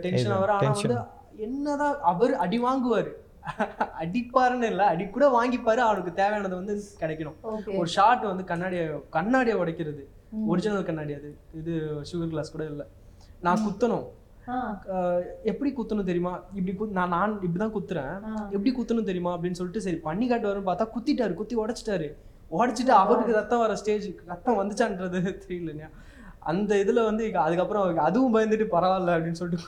டென்ஷன் 0.00 0.32
ஆகிற 0.32 0.52
ஆனா 0.52 0.64
tension. 0.64 0.88
வந்து 0.88 1.14
என்னதான் 1.36 2.00
அவர் 2.00 2.34
அடி 2.34 2.62
வாங்குவாரு. 2.62 3.12
அடிப்பாருன்னு 4.02 4.62
இல்லை 4.62 4.86
அடி 4.86 5.06
கூட 5.06 5.26
வாங்கிப்பாரு. 5.28 5.76
அவனுக்கு 5.76 6.12
தேவையானது 6.12 6.54
வந்து 6.54 6.82
கிடைக்கணும். 7.00 7.34
ஒரு 7.78 7.88
ஷாட் 7.88 8.22
வந்து 8.22 8.44
கண்ணாடியை 8.44 8.88
கண்ணாடியை 9.10 9.58
உடைக்கிறது. 9.58 10.04
ஒரிஜினல் 10.46 10.84
கண்ணாடி 10.84 11.14
அது. 11.14 11.36
இது 11.54 11.72
சுகர் 12.12 12.28
கிளாஸ் 12.28 12.52
கூட 12.52 12.64
இல்லை. 12.64 12.86
நான் 13.40 13.60
குத்தணும். 13.66 14.06
எப்படி 15.44 15.74
குத்தணும் 15.76 16.04
தெரியுமா? 16.04 16.40
இப்படி 16.54 16.90
நான் 16.90 17.08
நான் 17.08 17.38
இப்படிதான் 17.38 17.72
குத்துறேன். 17.76 18.22
எப்படி 18.50 18.74
குத்தணும் 18.78 19.04
தெரியுமா? 19.04 19.38
அப்படின்னு 19.38 19.50
சொல்லிட்டு 19.50 19.80
சரி 19.80 19.96
பண்ணி 19.96 20.28
காட்டு 20.28 20.48
வரும்னு 20.48 20.70
பார்த்தா 20.70 20.88
குத்திட்டாரு. 20.96 21.34
குத்தி 21.34 21.56
உடைச்சிட்டாரு. 21.56 22.12
உடைச்சிட்டு 22.50 22.88
அவருக்கு 22.88 23.32
ரத்தம் 23.32 23.58
வர 23.58 23.76
ஸ்டேஜ் 23.76 24.10
ரத்தம் 24.26 24.58
வந்துச்சான்றது 24.58 25.20
தெரியல 25.48 25.90
அந்த 26.38 26.74
இதுல 26.74 27.04
வந்து 27.04 27.36
அதுக்கப்புறம் 27.38 27.98
அதுவும் 27.98 28.34
பயந்துட்டு 28.34 28.66
பரவாயில்ல 28.70 29.14
அப்படின்னு 29.14 29.30
சொல்லிட்டு 29.30 29.64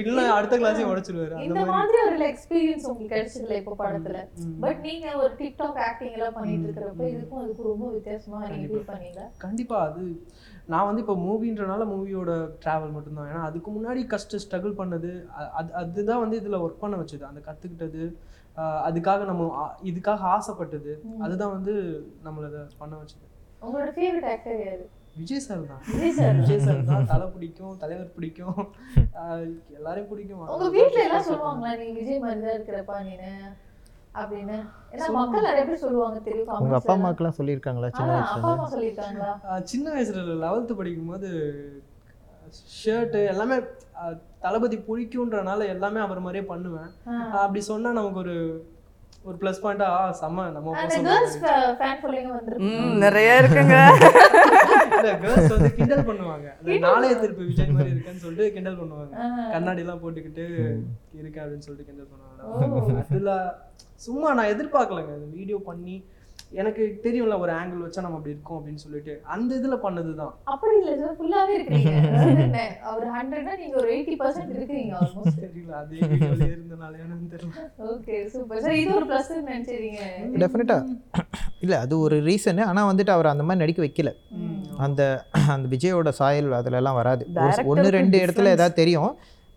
இல்ல 0.00 0.20
அடுத்த 0.36 0.54
கிளாஸையும் 0.60 0.90
உடைச்சிருவாரு. 0.92 1.34
இந்த 1.46 1.60
மாதிரி. 1.70 1.98
ஒரு 2.06 2.24
எக்ஸ்பீரியன்ஸ் 2.30 2.86
உங்களுக்கு 2.90 3.14
கிடைச்சதுல 3.14 3.58
இப்போ 3.60 3.74
படத்துல. 3.82 4.18
பட் 4.64 4.80
நீங்க 4.86 5.06
ஒரு 5.22 5.32
டிக்டாக் 5.40 5.78
ஆக்டிங் 5.88 6.14
எல்லாம் 6.16 6.36
பண்ணிட்டு 6.38 6.66
இருக்கிறப்ப 6.68 7.04
இதுக்கும் 7.12 7.42
அதுக்கு 7.42 7.68
ரொம்ப 7.68 7.86
வித்தியாசமா 7.96 8.40
நீங்க 8.52 8.66
ஃபீல் 8.72 8.88
பண்ணீங்க 8.90 9.22
கண்டிப்பா 9.44 9.78
அது 9.88 10.04
நான் 10.72 10.88
வந்து 10.88 11.02
இப்போ 11.04 11.16
மூவின்றனால 11.26 11.84
மூவியோட 11.92 12.32
ட்ராவல் 12.64 12.94
மட்டும்தான். 12.96 13.30
ஏன்னா 13.32 13.44
அதுக்கு 13.50 13.70
முன்னாடி 13.76 14.00
கஷ்ட 14.14 14.40
ஸ்ட்ரகிள் 14.44 14.78
பண்ணது 14.80 15.12
அது 15.60 15.70
அதுதான் 15.82 16.22
வந்து 16.24 16.40
இதில் 16.42 16.62
ஒர்க் 16.64 16.82
பண்ண 16.82 16.96
வச்சது. 17.02 17.24
அந்த 17.30 17.42
கற்றுக்கிட்டது 17.48 18.02
அதுக்காக 18.88 19.24
நம்ம 19.24 19.42
இதுக்காக 19.90 20.30
ஆசைப்பட்டது 20.36 20.92
அதுதான் 21.24 21.54
வந்து 21.56 21.74
நம்மளை 22.26 22.48
பண்ண 22.82 22.94
வச்சது. 23.02 23.24
உங்களோட 23.66 23.90
ஃபேவரட் 23.96 24.30
ஆக்டர் 24.34 24.60
யாரு? 24.66 24.84
விஜய் 25.18 25.42
சார் 25.44 25.62
தான் 25.68 25.80
விஜய் 25.88 26.12
சார் 26.16 26.36
விஜய் 26.40 26.60
சார் 26.64 26.80
தான் 26.88 27.08
தலை 27.10 27.26
பிடிக்கும் 27.34 27.74
தலைவர் 27.82 28.10
பிடிக்கும். 28.16 28.58
ஆஹ் 29.20 29.44
எல்லாரையும் 29.76 30.10
பிடிக்கும். 30.10 30.42
உங்க 30.54 30.68
வீட்ல 30.76 31.00
எல்லாம் 31.06 31.26
சொல்லுவாங்களா 31.28 31.72
நீ 31.80 31.86
விஜய் 31.98 32.22
மாதிரி 32.24 32.40
தான் 32.42 32.56
இருக்கிறப்பா 32.58 32.96
நீனு? 33.06 33.32
அப்படின்னு. 34.14 34.56
ஏன்னா 34.92 35.08
மக்கள் 35.16 35.46
நிறைய 35.48 35.64
பேர் 35.66 35.82
சொல்லுவாங்க 35.82 36.20
தெரியும் 36.26 36.52
உங்க 36.58 36.76
அப்பா. 36.78 36.94
அம்மாக்கெல்லாம் 36.94 37.38
சொல்லியிருக்காங்களா 37.38 37.90
சின்ன 37.92 38.14
வயசுல? 38.76 39.28
சின்ன 39.72 39.86
வயசுல 39.94 40.24
லெவல்த்து 40.42 40.78
படிக்கும்போது 40.78 41.30
ஷர்ட்டு 42.76 43.20
எல்லாமே 43.32 43.56
தளபதி 44.42 44.76
பிடிக்குன்றனால 44.84 45.60
எல்லாமே 45.72 46.00
அவர் 46.04 46.24
மாதிரியே 46.24 46.44
பண்ணுவேன். 46.50 46.90
அப்படி 47.38 47.62
சொன்னா 47.66 47.92
நமக்கு 47.98 48.20
ஒரு 48.24 48.36
ஒரு 49.24 49.36
ப்ளஸ் 49.40 49.60
பாயிண்டா 49.62 49.86
செம்ம 50.18 50.44
நம்ம 50.50 50.74
நிறைய 53.02 53.30
இருக்குங்க. 53.40 53.76
இல்ல 54.98 55.14
கேர்ள்ஸ் 55.22 55.54
வந்து 55.56 55.70
கிண்டல் 55.78 56.06
பண்ணுவாங்க. 56.10 56.48
நாளைய 56.86 57.14
திருப்பி 57.22 57.46
விஜய் 57.50 57.74
மாதிரி 57.78 57.92
இருக்கேன்னு 57.94 58.24
சொல்லிட்டு 58.26 58.52
கிண்டல் 58.58 58.80
பண்ணுவாங்க. 58.82 59.14
கண்ணாடி 59.54 59.84
எல்லாம் 59.86 60.02
போட்டுக்கிட்டு 60.04 60.46
இருக்கேன் 61.22 61.42
அப்படின்னு 61.44 61.66
சொல்லிட்டு 61.68 61.88
கிண்டல் 61.90 62.12
பண்ணுவாங்க 62.12 63.02
அதுல 63.08 63.34
சும்மா 64.06 64.28
நான் 64.38 64.52
எதிர்பார்க்கலங்க. 64.54 65.16
வீடியோ 65.40 65.60
பண்ணி 65.70 65.96
எனக்கு 66.60 66.82
தெரியும்ல 67.04 67.36
ஒரு 67.44 67.52
ஆங்கிள் 67.56 67.82
வச்சா 67.84 68.02
நம்ம 68.04 68.18
அப்படி 68.18 68.34
இருக்கோம் 68.34 68.58
அப்படின்னு 68.58 68.82
சொல்லிட்டு. 68.84 69.14
அந்த 69.34 69.50
இதுல 69.58 69.76
பண்ணதுதான். 69.84 70.30
அப்படி 70.52 70.76
இல்ல 70.80 70.92
சார் 71.00 71.16
ஃபுல்லாவே 71.18 71.52
இருக்கீங்க 71.56 71.90
ஒரு 72.98 73.08
ஹண்ட்ரட்னா 73.16 73.54
நீங்க 73.62 73.76
ஒரு 73.80 73.90
எயிட்டி 73.94 74.14
பர்சன்ட் 74.22 74.54
இருக்கீங்க 74.58 74.94
ஆல்மோஸ்ட் 75.00 75.42
தெரியல 75.44 75.74
அதே 75.80 76.00
வீடியோல 76.12 76.42
இருந்தனால 76.54 76.94
என்னன்னு 77.02 77.28
தெரியல. 77.34 77.66
ஓகே 77.90 78.14
சூப்பர் 78.34 78.62
சார் 78.66 78.78
இது 78.82 78.94
ஒரு 79.00 79.08
ப்ளஸ் 79.10 79.32
நினைச்சிருங்க 79.50 80.00
டெஃபினட்டாக 80.44 81.26
இல்லை 81.66 81.78
அது 81.86 81.96
ஒரு 82.06 82.18
ரீசனு 82.30 82.64
ஆனால் 82.70 82.90
வந்துட்டு 82.92 83.14
அவர் 83.16 83.32
அந்த 83.34 83.46
மாதிரி 83.48 83.64
நடிக்க 83.64 83.82
வைக்கல. 83.86 84.12
அந்த 84.86 85.02
அந்த 85.54 85.66
விஜயோட 85.74 86.08
சாயல் 86.20 86.50
அதுலலாம் 86.58 86.98
வராது. 87.00 87.24
ஒன்று 87.72 87.88
ரெண்டு 87.98 88.18
இடத்துல. 88.24 88.54
ஏதாவது 88.56 88.78
தெரியும். 88.82 89.12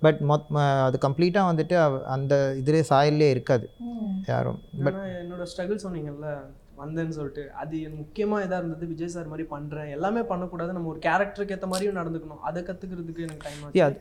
பட் 0.05 0.19
மொத் 0.29 0.47
அது 0.87 0.97
கம்ப்ளீட்டாக 1.07 1.49
வந்துட்டு 1.51 1.75
அந்த 2.15 2.33
இதுலேயே 2.61 2.85
சாயல்லே 2.93 3.29
இருக்காது. 3.35 3.65
யாரும். 4.31 4.59
பட் 4.85 4.99
என்னோட 5.21 5.45
ஸ்ட்ரகிள் 5.51 5.85
சொன்னீங்கல்ல 5.85 6.29
வந்தேன்னு 6.81 7.15
சொல்லிட்டு 7.15 7.43
அது 7.61 7.73
எனக்கு 7.85 8.03
முக்கியமா 8.03 8.37
இதா 8.43 8.57
இருந்தது? 8.61 8.85
விஜய் 8.91 9.11
சார் 9.15 9.27
மாதிரி 9.31 9.43
பண்றேன். 9.51 9.89
எல்லாமே 9.95 10.21
பண்ணக்கூடாது. 10.31 10.75
நம்ம 10.77 10.89
ஒரு 10.93 10.99
கேரக்டருக்கு 11.05 11.55
ஏத்த 11.55 11.67
மாதிரியும் 11.71 11.99
நடந்துக்கணும். 11.99 12.41
அதை 12.49 12.63
கத்துக்கிறதுக்கு 12.69 13.25
எனக்கு 13.25 13.45
டைம் 13.47 13.65
ஆச்சு. 13.65 13.99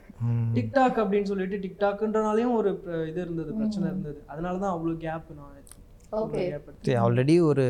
டிக்டாக் 0.57 1.01
அப்படின்னு 1.03 1.31
சொல்லிட்டு 1.33 1.59
டிக்டாக்ன்றனாலையும் 1.67 2.55
ஒரு 2.61 2.71
இது 3.11 3.21
இருந்தது 3.27 3.51
பிரச்சனை 3.59 3.87
இருந்தது. 3.93 4.19
அதனால 4.35 4.55
தான் 4.65 4.75
அவ்வளோ 4.77 4.97
கேப் 5.07 5.35
நான் 5.41 5.59
ஆல்ரெடி 7.07 7.35
ஒரு 7.51 7.67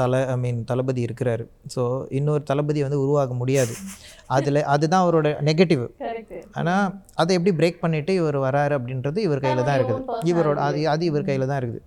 தலை 0.00 0.20
ஐ 0.32 0.36
மீன் 0.42 0.60
தளபதி 0.70 1.00
இருக்கிறாரு. 1.06 1.44
ஸோ 1.74 1.82
இன்னொரு 2.18 2.42
தளபதி 2.50 2.80
வந்து 2.86 3.00
உருவாக 3.04 3.34
முடியாது. 3.40 3.74
அதில் 4.36 4.60
அதுதான் 4.74 5.04
அவரோட 5.04 5.28
நெகட்டிவ் 5.48 5.82
கரெக்ட் 6.04 6.34
ஆனால் 6.60 6.86
அதை 7.22 7.36
எப்படி 7.38 7.52
பிரேக் 7.60 7.82
பண்ணிட்டு 7.84 8.14
இவர் 8.20 8.38
வராரு 8.46 8.74
அப்படின்றது 8.78 9.18
இவர் 9.26 9.44
கையில் 9.44 9.66
தான் 9.68 9.78
இருக்குது. 9.78 10.02
இவரோட 10.32 10.58
அது 10.68 10.80
அது 10.94 11.04
இவர் 11.10 11.28
கையில் 11.28 11.50
தான் 11.50 11.60
இருக்குது. 11.62 11.82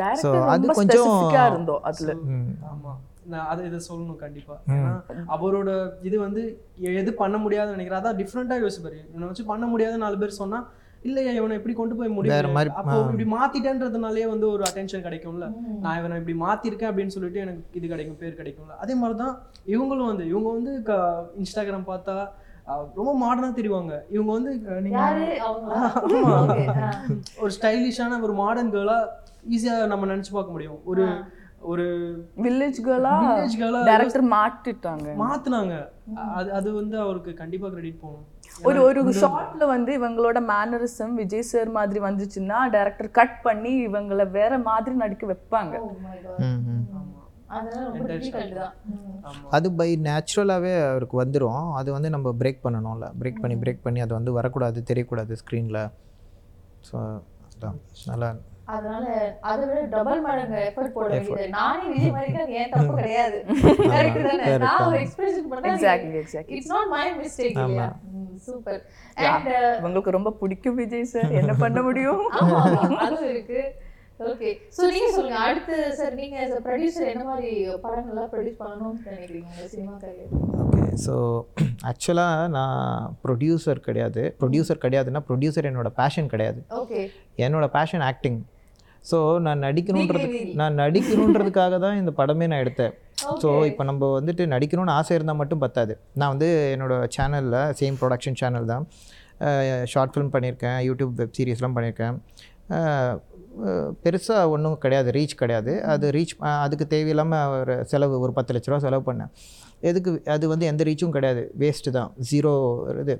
டேரக்டர் 0.00 0.50
அது 0.54 0.66
கொஞ்சம் 0.80 1.14
இருந்தோம் 1.50 1.84
அதுல. 1.90 2.14
ம். 2.34 2.50
ஆமா. 2.72 2.92
நான் 3.32 3.48
அதை 3.52 3.62
இதை 3.70 3.78
சொல்லணும் 3.88 4.20
கண்டிப்பா. 4.22 4.54
ஏன்னா 4.74 4.92
அவரோட 5.34 5.70
இது 6.08 6.16
வந்து 6.26 6.42
எது 7.02 7.10
பண்ண 7.22 7.36
முடியாதுன்னு 7.44 7.76
நினைக்கிறேன். 7.76 8.00
அதான் 8.02 8.18
டிஃப்ரெண்டா 8.20 8.56
யோசிப்பாரு. 8.64 8.98
இவனை 9.12 9.26
வச்சு 9.30 9.44
பண்ண 9.50 9.64
முடியாத 9.72 9.98
நாலு 10.04 10.16
பேர் 10.22 10.40
சொன்னா 10.42 10.60
இல்லையா 11.08 11.32
இவனை 11.38 11.54
இப்படி 11.58 11.74
கொண்டு 11.78 11.94
போய் 11.98 12.14
முடியும் 12.16 12.56
மாதிரி, 12.56 12.70
அப்போ 12.80 12.96
இப்படி 13.04 13.26
மாத்திட்டேன்றதுனாலே 13.36 14.24
வந்து 14.32 14.46
ஒரு 14.54 14.62
அட்டென்ஷன் 14.68 15.04
கிடைக்கும்ல. 15.06 15.46
நான் 15.84 15.98
இவனை 16.00 16.18
இப்படி 16.20 16.36
மாத்திருக்கேன் 16.44 16.90
அப்படின்னு 16.90 17.14
சொல்லிட்டு 17.16 17.42
எனக்கு 17.44 17.78
இது 17.80 17.92
கிடைக்கும் 17.92 18.20
பேர் 18.22 18.38
கிடைக்கும்ல. 18.40 18.76
அதே 18.84 18.96
மாதிரி 19.02 19.16
தான் 19.24 19.34
இவங்களும் 19.74 20.10
வந்து 20.12 20.26
இவங்க 20.32 20.48
வந்து 20.56 20.72
இன்ஸ்டாகிராம் 21.42 21.90
பார்த்தா 21.92 22.16
ரொம்ப 22.98 23.12
மாடர்னா 23.22 23.50
தெரிவாங்க. 23.58 23.92
இவங்க 24.14 24.30
வந்து. 24.36 24.52
ஒரு 27.42 27.50
ஸ்டைலிஷான 27.56 28.20
ஒரு 28.26 28.34
மாடர்ன் 28.42 28.72
கேர்லா 28.74 28.98
ஈஸியா 29.56 29.74
நம்ம 29.92 30.08
நினைச்சு 30.12 30.34
பார்க்க 30.36 30.56
முடியும். 30.56 30.80
ஒரு 30.90 31.04
ஒரு 31.70 31.86
வில்லேஜ் 32.44 32.78
கேர்லா 32.84 33.14
Village 33.22 33.56
girl 33.62 33.74
ஆ 33.78 33.80
டேரக்டர் 33.88 34.24
மாட்டிட்டாங்க 34.36 35.08
மாத்துனாங்க 35.22 35.74
அது 36.36 36.48
அது 36.58 36.68
வந்து 36.80 36.96
அவருக்கு 37.04 37.32
கண்டிப்பா 37.40 37.68
கிரெடிட் 37.72 38.02
போகணும். 38.04 38.28
ஒரு 38.68 38.78
ஒரு 38.86 39.00
ஷார்ட்ல 39.20 39.64
வந்து 39.72 39.90
இவங்களோட 39.98 40.38
மேனரிசம் 40.50 41.14
விஜய் 41.20 41.48
சார் 41.50 41.70
மாதிரி 41.76 42.00
வந்துச்சுன்னா 42.06 42.58
டைரக்டர் 42.74 43.10
கட் 43.18 43.38
பண்ணி 43.42 43.72
இவங்கள 43.88 44.24
வேற 44.38 44.52
மாதிரி 44.68 44.94
நடிக்க 45.02 45.26
வைப்பாங்க. 45.32 45.74
Oh 45.82 45.88
அது 49.56 49.68
பை 49.78 49.88
நேச்சுரலாகவே 50.04 50.72
அவருக்கு 50.90 51.16
வந்துடும் 51.22 51.64
அது 51.78 51.88
வந்து 51.96 52.10
நம்ம 52.14 52.28
பிரேக் 52.40 52.60
பண்ணணும்ல. 52.64 53.06
பிரேக் 53.20 53.40
பண்ணி 53.42 53.56
பிரேக் 53.62 53.82
பண்ணி 53.86 54.00
அது 54.04 54.14
வந்து 54.18 54.32
வரக்கூடாது 54.36 54.80
தெரியக்கூடாது 54.90 55.38
ஸ்க்ரீனில் 55.40 55.80
ஸோ 56.88 56.96
அதான். 57.48 57.78
நல்லா 58.10 58.28
அதனால 58.76 59.04
அதை 59.50 59.62
விட 59.68 59.80
டபுள் 59.94 60.22
மடங்கு 60.26 60.58
எஃபர்ட் 60.68 60.94
போட 60.96 61.08
வேண்டியது. 61.12 61.48
நானே 61.58 61.84
விஜய் 61.92 62.14
மாதிரி 62.16 62.56
ஏன் 62.60 62.72
தப்பு 62.76 62.94
கிடையாது. 63.00 63.38
கரெக்ட் 63.94 64.28
தானே? 64.30 64.46
நான் 64.66 64.86
ஒரு 64.88 65.00
எக்ஸ்பிரஷன் 65.04 65.50
பண்ணா 65.52 65.74
exactly 65.74 66.20
exactly 66.22 66.56
it's 66.56 66.72
not 66.76 66.90
my 66.96 67.04
mistake 67.20 67.60
இல்லையா 67.66 67.90
சூப்பர் 68.48 68.80
அண்ட் 69.28 69.52
இவங்களுக்கு 69.82 70.16
ரொம்ப 70.18 70.32
பிடிக்கும் 70.42 70.80
விஜய் 70.80 71.12
சார் 71.14 71.38
என்ன 71.42 71.54
பண்ண 71.62 71.80
முடியும்? 71.90 72.24
அதுவும் 73.04 73.30
இருக்கு. 73.34 73.62
ஓகே 74.30 74.48
சோ 74.76 74.82
நீங்க 74.94 75.06
சொல்லுங்க. 75.14 75.36
அடுத்து 75.48 75.74
சார் 75.98 76.14
நீங்க 76.18 76.36
as 76.46 76.50
a 76.56 76.58
producer 76.66 77.04
என்ன 77.12 77.22
மாதிரி 77.28 77.50
படங்கள்லாம் 77.84 78.28
ப்ரொடியூஸ் 78.32 78.58
பண்ணணும்னு 78.62 79.06
நினைக்கிறீங்க? 79.06 79.68
சினிமா 79.72 79.94
கரியர் 80.02 80.34
ஓகே 80.62 80.82
ஸோ 81.04 81.14
ஆக்சுவலாக 81.90 82.48
நான் 82.56 83.14
ப்ரொடியூசர் 83.24 83.80
கிடையாது. 83.86 84.22
ப்ரொடியூசர் 84.40 84.82
கிடையாதுன்னா 84.84 85.22
ப்ரொடியூசர் 85.28 85.68
என்னோட 85.70 85.90
பேஷன் 86.00 86.30
கிடையாது. 86.32 86.60
ஓகே 86.80 87.00
என்னோட 87.46 87.68
பேஷன் 87.76 88.04
ஆக்டிங் 88.10 88.38
ஸோ 89.08 89.18
நான் 89.46 89.62
நடிக்கணுன்றது. 89.66 90.28
நான் 90.60 90.76
நடிக்கணுன்றதுக்காக 90.82 91.78
தான் 91.84 91.96
இந்த 92.00 92.12
படமே 92.18 92.46
நான் 92.52 92.62
எடுத்தேன். 92.64 92.92
ஸோ 93.42 93.48
இப்போ 93.70 93.82
நம்ம 93.90 94.08
வந்துட்டு 94.18 94.42
நடிக்கணும்னு 94.54 94.94
ஆசை 94.98 95.14
இருந்தால் 95.18 95.40
மட்டும் 95.40 95.62
பத்தாது. 95.64 95.94
நான் 96.20 96.32
வந்து 96.34 96.48
என்னோட 96.74 96.94
சேனலில் 97.16 97.58
சேம் 97.80 97.98
ப்ரொடக்ஷன் 98.02 98.38
சேனல் 98.42 98.70
தான். 98.72 98.84
ஷார்ட் 99.92 100.12
ஃபிலிம் 100.14 100.32
பண்ணியிருக்கேன் 100.34 100.78
யூடியூப் 100.88 101.12
வெப் 101.20 101.34
சீரிஸ்லாம் 101.38 101.76
பண்ணியிருக்கேன். 101.76 102.16
பெருசாக 104.02 104.50
ஒன்றும் 104.54 104.76
கிடையாது 104.82 105.08
ரீச் 105.16 105.34
கிடையாது. 105.40 105.72
அது 105.92 106.06
ரீச் 106.16 106.34
அதுக்கு 106.64 106.86
தேவையில்லாமல் 106.92 107.54
ஒரு 107.62 107.74
செலவு 107.92 108.20
ஒரு 108.26 108.32
பத்து 108.36 108.54
லட்ச 108.54 108.70
ரூபா 108.70 108.82
செலவு 108.86 109.04
பண்ணேன். 109.08 109.30
எதுக்கு 109.90 110.10
அது 110.34 110.44
வந்து 110.52 110.66
எந்த 110.72 110.82
ரீச்சும் 110.88 111.14
கிடையாது. 111.16 111.42
வேஸ்ட்டு 111.62 111.94
தான். 111.96 112.10
ஜீரோ 112.30 112.52
இது. 113.04 113.16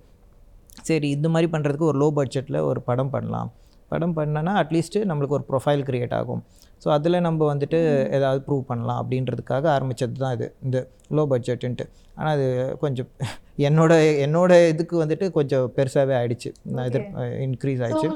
சரி 0.88 1.09
இந்த 1.16 1.29
மாதிரி 1.35 1.49
பண்ணுறதுக்கு 1.55 1.90
ஒரு 1.93 1.99
லோ 2.03 2.09
பட்ஜெட்டில் 2.19 2.59
ஒரு 2.71 2.83
படம் 2.90 3.12
பண்ணலாம். 3.14 3.51
படம் 3.92 4.16
பண்ணனா 4.18 4.53
அட்லீஸ்ட்டு 4.62 5.07
நம்மளுக்கு 5.11 5.37
ஒரு 5.38 5.46
ப்ரொஃபைல் 5.50 5.83
க்ரியேட் 5.88 6.14
ஆகும். 6.20 6.42
ஸோ 6.83 6.88
அதில் 6.96 7.24
நம்ம 7.26 7.46
வந்துட்டு 7.53 7.79
ஏதாவது 8.16 8.40
ப்ரூவ் 8.46 8.62
பண்ணலாம் 8.70 9.00
அப்படின்றதுக்காக 9.03 9.64
ஆரம்பித்தது 9.76 10.14
தான் 10.22 10.35
இது 10.37 10.46
இந்த 10.66 10.79
லோ 11.16 11.22
பட்ஜெட்டுன்ட்டு 11.33 11.85
ஆனால் 12.18 12.35
அது 12.37 12.46
கொஞ்சம் 12.85 13.11
என்னோட 13.68 13.92
என்னோட 14.24 14.53
இதுக்கு 14.72 14.94
வந்துட்டு 15.03 15.26
கொஞ்சம் 15.37 15.64
பெருசாகவே 15.76 16.14
ஆயிடுச்சு. 16.18 16.50
நான் 16.74 16.87
எதிர் 16.90 17.07
இன்க்ரீஸ் 17.46 17.83
ஆயிடுச்சு. 17.87 18.09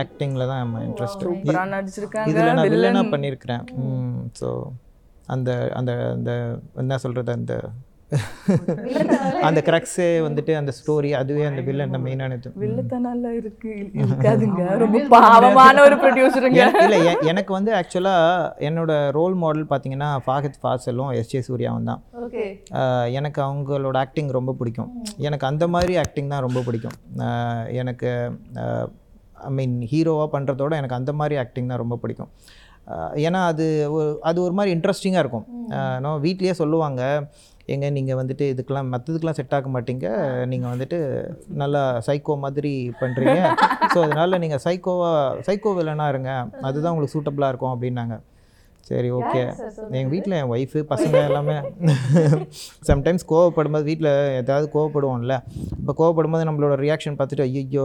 ஆக்டிங்கில் 0.00 0.48
தான் 0.50 0.62
நம்ம 0.62 0.80
இன்ட்ரெஸ்ட் 0.88 1.22
இதில் 2.30 2.50
நான் 2.50 2.66
வில்லனாக 2.66 2.66
வில்லன் 2.74 3.12
பண்ணியிருக்கிறேன். 3.14 3.64
ஸோ 4.40 4.48
அந்த 5.34 5.50
அந்த 5.78 5.92
அந்த 6.16 6.32
என்ன 6.82 6.98
சொல்கிறது 7.04 7.32
அந்த 7.38 7.54
அந்த 9.48 9.60
கிரக்ஸே 9.68 10.08
வந்துட்டு 10.26 10.52
அந்த 10.60 10.72
ஸ்டோரி 10.78 11.10
அதுவே 11.20 11.44
அந்த 11.50 11.62
வில்லன் 11.68 11.94
தான் 11.94 12.04
மெயினானது 12.06 12.50
வில்லத்தனால 12.62 13.32
இருக்கு. 13.40 13.72
இருக்காதுங்க. 14.02 14.62
ரொம்ப 14.82 15.00
பாவமான 15.14 15.82
ஒரு 15.86 15.96
ப்ரொடியூசருங்க 16.02 16.62
இல்லை 16.86 17.00
எனக்கு 17.32 17.52
வந்து 17.58 17.72
ஆக்சுவலாக 17.80 18.64
என்னோட 18.68 18.92
ரோல் 19.18 19.36
மாடல் 19.42 19.68
பார்த்தீங்கன்னா 19.72 20.10
ஃபாஹித் 20.26 20.58
ஃபாசலும் 20.62 21.12
எஸ் 21.20 21.30
ஜே 21.32 21.42
சூர்யாவும் 21.48 21.90
தான். 21.90 22.02
எனக்கு 23.18 23.40
அவங்களோட 23.48 23.96
ஆக்டிங் 24.04 24.32
ரொம்ப 24.38 24.54
பிடிக்கும். 24.60 24.90
எனக்கு 25.28 25.46
அந்த 25.50 25.66
மாதிரி 25.76 25.94
ஆக்டிங் 26.04 26.32
தான் 26.34 26.44
ரொம்ப 26.48 26.62
பிடிக்கும். 26.68 26.96
எனக்கு 27.82 28.10
ஐ 29.48 29.52
மீன் 29.58 29.78
ஹீரோவாக 29.92 30.28
பண்ணுறதோட 30.34 30.72
எனக்கு 30.80 30.98
அந்த 31.00 31.12
மாதிரி 31.20 31.36
ஆக்டிங் 31.44 31.70
தான் 31.72 31.82
ரொம்ப 31.84 31.96
பிடிக்கும். 32.02 32.30
ஏன்னா 33.26 33.40
அது 33.50 33.64
ஒரு 33.96 34.06
அது 34.28 34.38
ஒரு 34.44 34.54
மாதிரி 34.58 34.70
இன்ட்ரெஸ்டிங்காக 34.76 35.22
இருக்கும். 35.24 35.44
நோ 36.04 36.10
வீட்லேயே 36.24 36.54
சொல்லுவாங்க 36.60 37.02
எங்க 37.74 37.86
நீங்கள் 37.96 38.18
வந்துட்டு 38.20 38.44
இதுக்கெல்லாம் 38.52 38.90
மற்றதுக்கெலாம் 38.92 39.38
செட் 39.38 39.54
ஆக 39.56 39.68
மாட்டீங்க. 39.74 40.06
நீங்கள் 40.52 40.72
வந்துட்டு 40.72 40.98
நல்லா 41.62 41.82
சைக்கோ 42.08 42.34
மாதிரி 42.44 42.72
பண்ணுறீங்க 43.00 43.40
ஸோ 43.94 43.98
அதனால் 44.06 44.40
நீங்கள் 44.44 44.62
சைக்கோவா 44.66 45.10
சைக்கோ 45.48 45.72
வில்லனாக 45.78 46.12
இருங்க. 46.14 46.30
அதுதான் 46.68 46.92
உங்களுக்கு 46.94 47.14
சூட்டபுளாக 47.16 47.52
இருக்கும் 47.52 47.74
அப்படின்னாங்க. 47.74 48.16
சரி 48.88 49.10
ஓகே 49.18 49.42
எங்கள் 49.96 50.12
வீட்டில் 50.14 50.36
என் 50.38 50.52
ஒய்ஃபு 50.54 50.80
பசங்க 50.92 51.16
எல்லாமே 51.28 51.56
சம்டைம்ஸ் 52.88 53.24
கோவப்படும்போது 53.32 53.86
வீட்டில் 53.90 54.10
ஏதாவது 54.40 54.66
கோவப்படுவோம்ல. 54.74 55.36
இப்போ 55.80 55.94
கோவப்படும்போது 56.00 56.48
நம்மளோட 56.48 56.76
ரியாக்ஷன் 56.86 57.18
பார்த்துட்டு 57.20 57.46
ஐயோ 57.50 57.84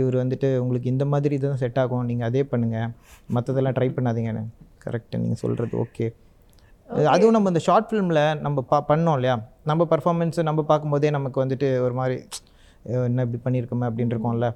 இவர் 0.00 0.16
வந்துட்டு 0.22 0.48
உங்களுக்கு 0.62 0.92
இந்த 0.94 1.04
மாதிரி 1.14 1.34
இதுதான் 1.38 1.62
செட் 1.64 1.80
ஆகும். 1.82 2.06
நீங்கள் 2.10 2.28
அதே 2.30 2.44
பண்ணுங்கள் 2.52 2.92
மற்றதெல்லாம் 3.36 3.76
ட்ரை 3.78 3.88
பண்ணாதீங்கன்னு. 3.96 4.44
கரெக்டு 4.84 5.20
நீங்கள் 5.24 5.42
சொல்கிறது 5.42 5.76
ஓகே 5.84 6.06
அதுவும் 6.88 7.32
நம்ம 7.32 7.48
இந்த 7.48 7.58
ஷார்ட் 7.58 7.90
ஃபிலிமில் 7.90 8.40
நம்ம 8.40 8.62
பா 8.62 8.84
பண்ணோம் 8.88 9.12
இல்லையா? 9.12 9.40
நம்ம 9.64 9.86
பர்ஃபார்மன்ஸை 9.90 10.42
நம்ம 10.42 10.62
பார்க்கும்போதே 10.62 11.10
நமக்கு 11.10 11.44
வந்துட்டு 11.44 11.80
ஒரு 11.80 11.92
மாதிரி 11.92 12.16
"ஐயோ, 12.86 13.02
என்ன 13.02 13.22
இப்படி 13.22 13.40
பண்ணியிருக்கோமே? 13.44 13.86
அப்படின்னு 13.88 14.14
இருக்கோம்ல. 14.14 14.48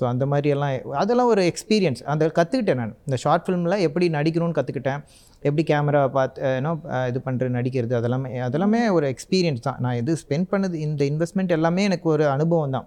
ஸோ 0.00 0.04
அந்த 0.04 0.26
மாதிரி 0.26 0.48
எல்லாம் 0.48 0.72
அதெல்லாம் 0.92 1.26
ஒரு 1.26 1.52
எக்ஸ்பீரியன்ஸ் 1.52 2.02
அந்த 2.04 2.26
கற்றுக்கிட்டேன் 2.34 2.74
நான். 2.74 2.96
இந்த 3.06 3.16
ஷார்ட் 3.16 3.46
ஃபிலிமில் 3.46 3.78
எப்படி 3.78 4.08
நடிக்கணும்னு 4.08 4.58
கற்றுக்கிட்டேன் 4.58 5.00
எப்படி 5.46 5.62
கேமரா 5.70 6.00
பார்த்து 6.18 6.40
ஏன்னோ 6.58 6.70
இது 7.10 7.18
பண்ணுறது 7.26 7.50
நடிக்கிறது 7.56 7.94
அதெல்லாமே 7.98 8.30
அதெல்லாமே 8.46 8.80
ஒரு 8.96 9.06
எக்ஸ்பீரியன்ஸ் 9.14 9.64
தான். 9.66 9.78
நான் 9.84 9.98
இது 10.00 10.14
ஸ்பெண்ட் 10.22 10.48
பண்ணது 10.52 10.76
இந்த 10.86 11.02
இன்வெஸ்ட்மெண்ட் 11.10 11.54
எல்லாமே 11.58 11.84
எனக்கு 11.90 12.08
ஒரு 12.14 12.24
அனுபவம் 12.36 12.74
தான். 12.76 12.86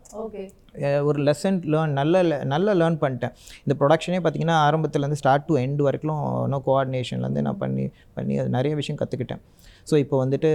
ஒரு 1.09 1.19
லெசன் 1.27 1.57
லேர்ன் 1.73 1.95
நல்ல 1.99 2.21
நல்ல 2.53 2.75
லேர்ன் 2.81 2.99
பண்ணிட்டேன். 3.03 3.33
இந்த 3.65 3.73
ப்ரொடக்ஷனே 3.79 4.19
பார்த்தீங்கன்னா 4.25 4.57
ஆரம்பத்துலேருந்து 4.67 5.19
ஸ்டார்ட் 5.21 5.47
டு 5.49 5.55
எண்ட் 5.63 5.81
வரைக்கும் 5.87 6.21
இன்னும் 6.45 6.63
கோஆர்டினேஷன்லேருந்து 6.67 7.45
நான் 7.47 7.61
பண்ணி 7.63 7.85
பண்ணி 8.17 8.35
அது 8.43 8.51
நிறைய 8.57 8.73
விஷயம் 8.81 8.99
கற்றுக்கிட்டேன் 9.01 9.43
ஸோ 9.89 9.95
இப்போ 10.03 10.15
வந்துட்டு 10.23 10.49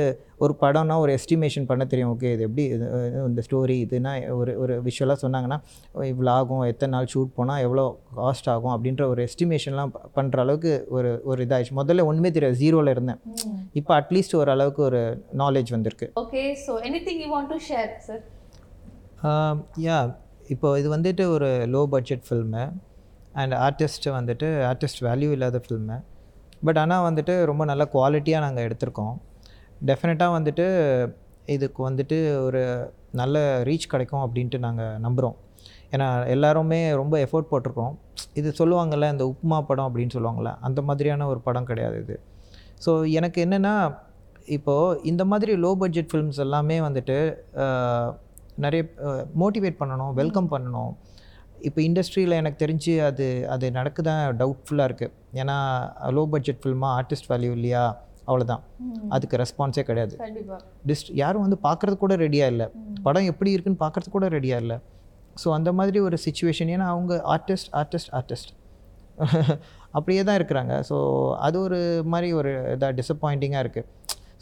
ஒரு 0.44 0.54
படம்னா 0.62 0.94
ஒரு 1.04 1.12
எஸ்டிமேஷன் 1.18 1.66
பண்ண 1.70 1.82
தெரியும். 1.92 2.10
ஓகே 2.14 2.30
இது 2.36 2.42
எப்படி 2.48 2.64
இந்த 3.30 3.42
ஸ்டோரி 3.46 3.76
இதுனா 3.84 4.12
ஒரு 4.38 4.52
ஒரு 4.62 4.74
விஷுவலாக 4.86 5.18
சொன்னாங்கன்னா 5.24 5.58
இவ்வளோ 6.12 6.32
ஆகும். 6.38 6.64
எத்தனை 6.72 6.92
நாள் 6.96 7.10
ஷூட் 7.14 7.32
போனால் 7.38 7.62
எவ்வளோ 7.66 7.84
காஸ்ட் 8.20 8.50
ஆகும்? 8.54 8.72
அப்படின்ற 8.76 9.04
ஒரு 9.12 9.22
எஸ்டிமேஷன்லாம் 9.28 9.92
பண்ணுற 10.18 10.44
அளவுக்கு 10.46 10.72
ஒரு 10.96 11.12
ஒரு 11.30 11.40
இதாகிடுச்சு 11.46 11.78
முதல்ல 11.80 12.06
ஒன்றுமே 12.10 12.32
தெரியாது. 12.36 12.58
ஜீரோவில் 12.64 12.94
இருந்தேன். 12.94 13.20
இப்போ 13.80 13.94
அட்லீஸ்ட் 14.00 14.38
ஒரு 14.42 14.52
அளவுக்கு 14.56 14.82
ஒரு 14.90 15.02
நாலேஜ் 15.42 15.72
வந்திருக்கு. 15.76 16.08
Okay 16.24 16.44
so 16.66 16.74
anything 16.90 17.22
you 17.24 17.30
want 17.36 17.52
to 17.54 17.60
share 17.70 17.92
sir 18.08 18.24
yeah 19.86 19.98
இப்போ 20.54 20.68
இது 20.80 20.88
வந்துட்டு 20.94 21.24
ஒரு 21.36 21.48
low 21.74 21.80
budget 21.94 22.24
film 22.26 22.64
and 23.40 23.54
artist 23.66 24.12
வந்துட்டு 24.16 24.48
ஆர்டிஸ்ட் 24.68 25.00
வேல்யூ 25.06 25.30
இல்லாத 25.36 25.58
ஃபில்மு 25.64 25.96
பட் 26.64 26.78
ஆனால் 26.82 27.04
வந்துட்டு 27.08 27.34
ரொம்ப 27.50 27.62
நல்ல 27.70 27.84
குவாலிட்டியாக 27.94 28.44
நாங்கள் 28.46 28.66
எடுத்திருக்கோம். 28.68 29.14
டெஃபினட்டாக 29.88 30.36
வந்துட்டு 30.36 30.66
இதுக்கு 31.54 31.80
வந்துட்டு 31.88 32.16
ஒரு 32.46 32.62
நல்ல 33.20 33.36
ரீச் 33.68 33.90
கிடைக்கும் 33.92 34.22
அப்படின்ட்டு 34.26 34.58
நாங்கள் 34.66 34.96
நம்புகிறோம் 35.04 35.36
ஏன்னா 35.94 36.06
எல்லாருமே 36.34 36.78
ரொம்ப 37.00 37.14
எஃபோர்ட் 37.24 37.50
போட்டிருக்கோம். 37.50 37.94
இது 38.40 38.48
சொல்லுவாங்கள்ல 38.60 39.08
இந்த 39.14 39.24
உப்புமா 39.32 39.58
படம் 39.68 39.88
அப்படின்னு 39.88 40.14
சொல்லுவாங்கள்ல 40.16 40.52
அந்த 40.68 40.80
மாதிரியான 40.88 41.26
ஒரு 41.32 41.40
படம் 41.46 41.68
கிடையாது 41.70 41.98
இது. 42.04 42.16
ஸோ 42.84 42.92
எனக்கு 43.18 43.38
என்னென்னா 43.46 43.74
இப்போது 44.56 45.00
இந்த 45.10 45.22
மாதிரி 45.32 45.52
லோ 45.64 45.70
பட்ஜெட் 45.82 46.10
ஃபில்ம்ஸ் 46.12 46.40
எல்லாமே 46.46 46.76
வந்துட்டு 46.86 47.16
நிறைய 48.64 48.82
மோட்டிவேட் 49.42 49.80
பண்ணணும் 49.80 50.12
வெல்கம் 50.20 50.50
பண்ணணும். 50.52 50.92
இப்போ 51.68 51.80
இண்டஸ்ட்ரியில் 51.86 52.38
எனக்கு 52.40 52.58
தெரிஞ்சு 52.64 52.92
அது 53.08 53.26
அது 53.54 53.66
நடக்குதான் 53.78 54.22
டவுட்ஃபுல்லாக 54.40 54.88
இருக்குது 54.88 55.14
ஏன்னா 55.40 55.56
லோ 56.16 56.24
பட்ஜெட் 56.34 56.60
ஃபில்மாக 56.62 56.96
ஆர்டிஸ்ட் 56.98 57.28
வேல்யூ 57.32 57.52
இல்லையா? 57.58 57.84
அவ்வளோதான் 58.28 58.62
அதுக்கு 59.14 59.40
ரெஸ்பான்ஸே 59.42 59.82
கிடையாது. 59.88 60.14
டிஸ்ட் 60.90 61.10
யாரும் 61.22 61.44
வந்து 61.46 61.58
பார்க்குறது 61.66 61.96
கூட 62.04 62.14
ரெடியாக 62.24 62.52
இல்லை. 62.52 62.66
படம் 63.06 63.28
எப்படி 63.32 63.50
இருக்குன்னு 63.56 63.82
பார்க்குறது 63.84 64.10
கூட 64.16 64.28
ரெடியாக 64.36 64.62
இல்லை. 64.64 64.78
ஸோ 65.42 65.48
அந்த 65.58 65.70
மாதிரி 65.78 65.98
ஒரு 66.08 66.16
சுச்சுவேஷன் 66.26 66.70
ஏன்னா 66.74 66.86
அவங்க 66.94 67.14
ஆர்டிஸ்ட் 67.34 67.70
ஆர்டிஸ்ட் 67.80 68.12
ஆர்டிஸ்ட் 68.18 68.52
அப்படியே 69.96 70.22
தான் 70.28 70.38
இருக்கிறாங்க. 70.38 70.74
ஸோ 70.88 70.96
அது 71.46 71.56
ஒரு 71.66 71.78
மாதிரி 72.12 72.28
ஒரு 72.40 72.50
இதாக 72.74 72.92
டிசப்பாயிண்டிங்காக 73.00 73.64
இருக்குது 73.64 73.88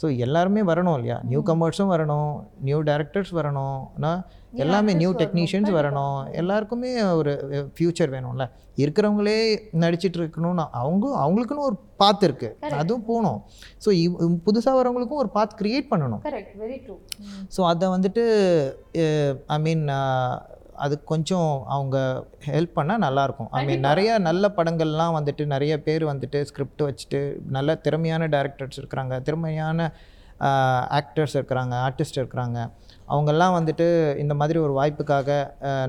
ஸோ 0.00 0.06
எல்லாருமே 0.24 0.62
வரணும் 0.70 0.96
இல்லையா? 0.98 1.18
நியூ 1.30 1.40
கமர்ஸும் 1.50 1.92
வரணும். 1.94 2.32
நியூ 2.68 2.78
டேரக்டர்ஸ் 2.88 3.32
வரணும் 3.40 3.78
நான் 4.04 4.22
எல்லாமே 4.62 4.92
நியூ 5.00 5.10
டெக்னீஷியன்ஸ் 5.20 5.70
வரணும். 5.76 6.16
எல்லாருக்குமே 6.40 6.90
ஒரு 7.20 7.32
ஃப்யூச்சர் 7.76 8.12
வேணும்ல. 8.14 8.44
இருக்கிறவங்களே 8.82 9.36
நடிச்சிட்டு 9.82 10.18
இருக்கணும்னு 10.20 10.64
அவங்க 10.80 11.04
அவங்களுக்குன்னு 11.24 11.66
ஒரு 11.70 11.76
பாத் 12.02 12.24
இருக்குது 12.28 12.72
அதுவும் 12.80 13.06
போகணும். 13.10 13.38
ஸோ 13.84 13.90
புதுசாக 14.48 14.78
வரவங்களுக்கும் 14.80 15.22
ஒரு 15.24 15.30
பாத் 15.36 15.58
க்ரியேட் 15.60 15.90
பண்ணணும். 15.92 16.22
ஸோ 17.56 17.62
அதை 17.72 17.88
வந்துட்டு 17.96 18.24
ஐ 19.56 19.58
மீன் 19.66 19.84
அது 20.84 20.94
கொஞ்சம் 21.10 21.50
அவங்க 21.74 21.96
ஹெல்ப் 22.48 22.72
பண்ணால் 22.78 23.04
நல்லாயிருக்கும் 23.06 23.50
ஐ 23.58 23.60
மீன் 23.68 23.86
நிறைய 23.88 24.10
நல்ல 24.28 24.44
படங்கள்லாம் 24.56 25.16
வந்துட்டு 25.18 25.44
நிறைய 25.52 25.74
பேர் 25.86 26.04
வந்துட்டு 26.12 26.38
ஸ்கிரிப்ட் 26.48 26.82
வச்சுட்டு 26.88 27.20
நல்ல 27.56 27.76
திறமையான 27.86 28.26
டேரக்டர்ஸ் 28.34 28.80
இருக்கிறாங்க 28.80 29.16
திறமையான 29.28 29.88
ஆக்டர்ஸ் 30.98 31.36
இருக்கிறாங்க 31.38 31.74
ஆர்டிஸ்ட் 31.86 32.20
இருக்கிறாங்க. 32.20 32.58
அவங்கெல்லாம் 33.12 33.54
வந்துட்டு 33.56 33.86
இந்த 34.22 34.34
மாதிரி 34.40 34.58
ஒரு 34.66 34.72
வாய்ப்புக்காக 34.78 35.28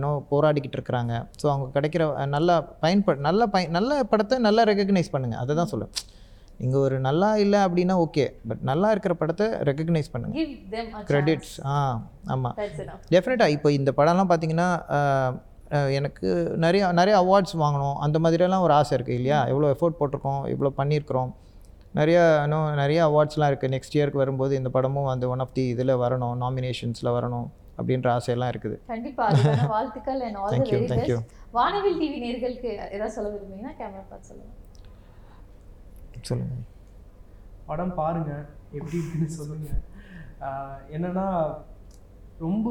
நோ 0.03 0.09
போராடிக்கிட்டு 0.31 0.77
இருக்கிறாங்க. 0.79 1.13
ஸோ 1.41 1.45
அவங்க 1.53 1.67
கிடைக்கிற 1.77 2.03
நல்லா 2.35 2.55
பயன்ப 2.83 3.15
நல்ல 3.27 3.47
பய 3.53 3.69
நல்ல 3.77 4.01
படத்தை 4.11 4.37
நல்லா 4.47 4.63
ரெகக்னைஸ் 4.71 5.13
பண்ணுங்கள் 5.15 5.41
அதை 5.43 5.55
தான் 5.61 5.71
சொல்லுவேன். 5.73 5.93
நீங்கள் 6.61 6.83
ஒரு 6.87 6.97
நல்லா 7.07 7.29
இல்லை 7.43 7.59
அப்படின்னா 7.67 7.95
ஓகே 8.03 8.25
பட் 8.49 8.61
நல்லா 8.69 8.89
இருக்கிற 8.93 9.13
படத்தை 9.21 9.47
ரெகக்னைஸ் 9.69 10.11
பண்ணுங்கள் 10.13 11.03
கிரெடிட்ஸ் 11.09 11.55
ஆ 11.71 11.73
ஆமாம் 12.35 12.55
டெஃபினட்டாக 13.15 13.55
இப்போ 13.55 13.71
இந்த 13.79 13.93
படம்லாம் 13.99 14.31
பார்த்தீங்கன்னா 14.31 14.69
எனக்கு 15.97 16.27
நிறைய 16.63 16.83
நிறைய 16.99 17.15
அவார்ட்ஸ் 17.23 17.55
வாங்கணும். 17.63 17.97
அந்த 18.05 18.17
மாதிரியெல்லாம் 18.23 18.65
ஒரு 18.65 18.73
ஆசை 18.77 18.93
இருக்குது 18.97 19.17
இல்லையா? 19.19 19.39
எவ்வளோ 19.51 19.71
எஃபோர்ட் 19.73 19.97
போட்டிருக்கோம் 19.99 20.43
இவ்வளோ 20.53 20.71
பண்ணியிருக்கிறோம். 20.79 21.31
நிறைய 21.95 22.17
இன்னும் 22.43 22.73
நிறைய 22.73 22.99
அவார்ட்ஸ்லாம் 23.05 23.49
இருக்குது 23.51 23.73
நெக்ஸ்ட் 23.75 23.95
இயருக்கு 23.95 24.13
வரும்போது 24.13 24.55
இந்த 24.55 24.69
படமும் 24.69 25.07
அந்த 25.07 25.27
ஒன் 25.27 25.39
ஆஃப் 25.39 25.53
தி 25.53 25.67
இதில் 25.67 25.93
வரணும் 25.95 26.35
நாமினேஷன்ஸில் 26.41 27.11
வரணும் 27.11 27.47
அப்படின்ற 27.77 28.07
ஆசையெல்லாம் 28.15 28.51
இருக்குது. 28.51 28.75
கண்டிப்பா 28.87 29.23
அதுக்கான 29.29 29.67
வாழ்த்துக்கள் 29.75 30.21
and 30.21 30.37
all 30.37 30.49
the 30.49 30.55
Thank 30.55 30.71
you, 30.73 30.79
very 30.79 30.89
thank 30.93 31.07
you. 31.07 31.17
Best 31.17 31.53
Vanavil 31.53 31.97
TV 31.99 32.19
நேர்களுக்கு 32.19 32.69
ஏதாவது 32.91 33.11
சொல்ல 33.11 33.29
விரும்புறீங்கன்னா 33.29 33.73
கேமரா 33.79 34.03
பார்த்து 34.09 34.29
சொல்லுங்க. 34.29 34.53
சொல்லுங்கள் 36.21 36.63
படம் 37.65 37.93
பாருங்க. 37.93 38.31
எப்படி 38.71 38.97
இருக்குன்னு 38.97 39.29
சொல்லுங்க. 39.29 39.69
ஆஹ் 40.39 40.79
என்னன்னா 40.91 41.25
ரொம்ப 42.39 42.67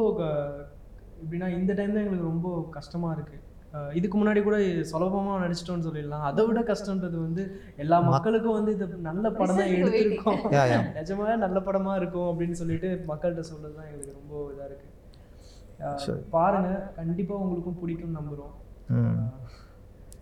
எப்படின்னா 1.23 1.49
இந்த 1.59 1.73
டைம் 1.73 1.93
தான் 1.93 2.03
எங்களுக்கு 2.03 2.31
ரொம்ப 2.31 2.49
கஷ்டமா 2.71 3.13
இருக்கு. 3.13 3.37
ஆஹ் 3.37 3.54
இதுக்கு 3.99 4.17
முன்னாடி 4.19 4.41
கூட 4.43 4.57
சுலபமா 4.91 5.35
நடிச்சிட்டோம்னு 5.43 5.87
சொல்லிடலாம். 5.87 6.25
அதை 6.29 6.43
விட 6.49 6.61
கஷ்டன்றது 6.71 7.17
வந்து 7.19 7.43
எல்லா 7.77 7.97
மக்களுக்கும் 8.09 8.57
வந்து 8.59 8.73
இது 8.77 8.87
நல்ல 9.07 9.25
படம் 9.39 9.59
தான். 9.61 9.73
எடுத்திருக்கோம். 9.77 10.43
நிஜமாவே 10.99 11.37
நல்ல 11.45 11.61
படமா 11.69 11.95
இருக்கும் 12.01 12.29
அப்படின்னு 12.31 12.59
சொல்லிட்டு 12.61 12.91
மக்கள்கிட்ட 13.11 13.45
சொல்றது 13.51 13.75
தான் 13.79 13.89
எங்களுக்கு 13.89 14.19
ரொம்ப 14.21 14.35
இதா 14.53 14.67
இருக்கு. 14.69 14.87
ஆஹ் 15.85 15.99
சரி. 16.05 16.21
பாருங்க 16.35 16.69
கண்டிப்பா 16.99 17.35
உங்களுக்கும் 17.45 17.81
பிடிக்கும் 17.81 18.17
நம்புறோம். 18.19 18.53
ம். 18.99 19.19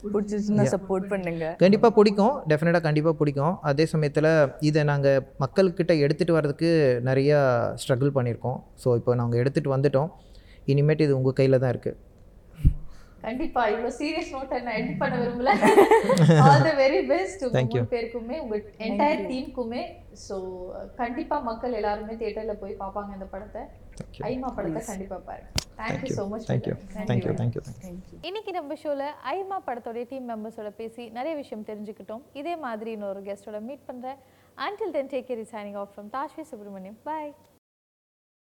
பிடிச்சிச்சுன்னா 0.05 0.65
சப்போர்ட் 0.73 1.05
பண்ணுங்க. 1.11 1.45
கண்டிப்பாக 1.61 1.93
பிடிக்கும். 1.99 2.33
டெஃபினட்டாக 2.51 2.85
கண்டிப்பாக 2.87 3.15
பிடிக்கும். 3.19 3.55
அதே 3.71 3.85
சமயத்தில் 3.93 4.31
இதை 4.69 4.83
நாங்கள் 4.85 5.27
மக்கள்கிட்ட 5.45 5.93
எடுத்துகிட்டு 6.05 6.37
வர்றதுக்கு 6.39 6.71
நிறையா 7.09 7.39
ஸ்ட்ரகிள் 7.83 8.17
பண்ணியிருக்கோம். 8.17 8.59
ஸோ 8.85 8.97
இப்போ 9.01 9.15
நாங்கள் 9.21 9.41
எடுத்துகிட்டு 9.43 9.75
வந்துட்டோம். 9.75 10.09
இனிமேட்டு 10.69 11.07
இது 11.09 11.15
உங்கள் 11.21 11.39
கையில் 11.39 11.63
தான் 11.65 11.73
இருக்குது 11.75 11.99
கண்டிப்பா 13.25 13.63
இவ்வளவு 13.73 13.97
சீரியஸ் 13.99 14.33
நோட்டை 14.35 14.59
நான் 14.67 14.79
எடிட் 14.81 15.01
பண்ண 15.03 15.15
விரும்பல. 15.23 15.51
ஆல் 16.47 16.65
தி 16.67 16.73
வெரி 16.83 17.01
பெஸ்ட் 17.13 17.43
உங்க 17.49 17.83
பேருக்குமே 17.95 18.37
உங்க 18.45 18.57
என்டையர் 18.87 19.23
டீமுக்குமே 19.31 19.83
ஸோ 20.27 20.37
கண்டிப்பா 21.03 21.39
மக்கள் 21.51 21.79
எல்லாருமே 21.81 22.17
தியேட்டர்ல 22.23 22.57
போய் 22.63 22.81
பார்ப்பாங்க 22.83 23.13
இந்த 23.19 23.29
படத்தை. 23.35 23.63
ஐமா 24.31 24.51
படத்தை 24.59 24.83
கண்டிப்பா 24.91 25.19
பாருங்க. 25.29 25.49
Thank you 25.81 26.13
so 26.19 26.25
much 26.33 26.47
thank you 26.51 26.75
thank you 27.11 27.35
thank you 27.41 27.63
இன்னைக்கு 28.29 28.53
நம்ம 28.59 28.77
ஷோல 28.85 29.07
ஐமா 29.37 29.59
படத்தோட 29.69 30.05
டீம் 30.13 30.29
மெம்பர்ஸோட 30.33 30.73
பேசி 30.83 31.05
நிறைய 31.19 31.35
விஷயம் 31.43 31.67
தெரிஞ்சுக்கிட்டோம். 31.71 32.25
இதே 32.43 32.57
மாதிரி 32.67 32.93
இன்னொரு 32.99 33.23
கெஸ்டோட 33.31 33.61
மீட் 33.71 33.89
பண்றேன். 33.91 34.21
Until 34.67 34.89
then 34.95 35.07
take 35.13 35.27
care 35.29 35.41
is 35.43 35.49
signing 35.55 35.77
off 35.81 35.91
from 35.97 36.07
Tashvi 36.15 36.43
Subramaniam 36.51 36.99
bye. 37.07 37.31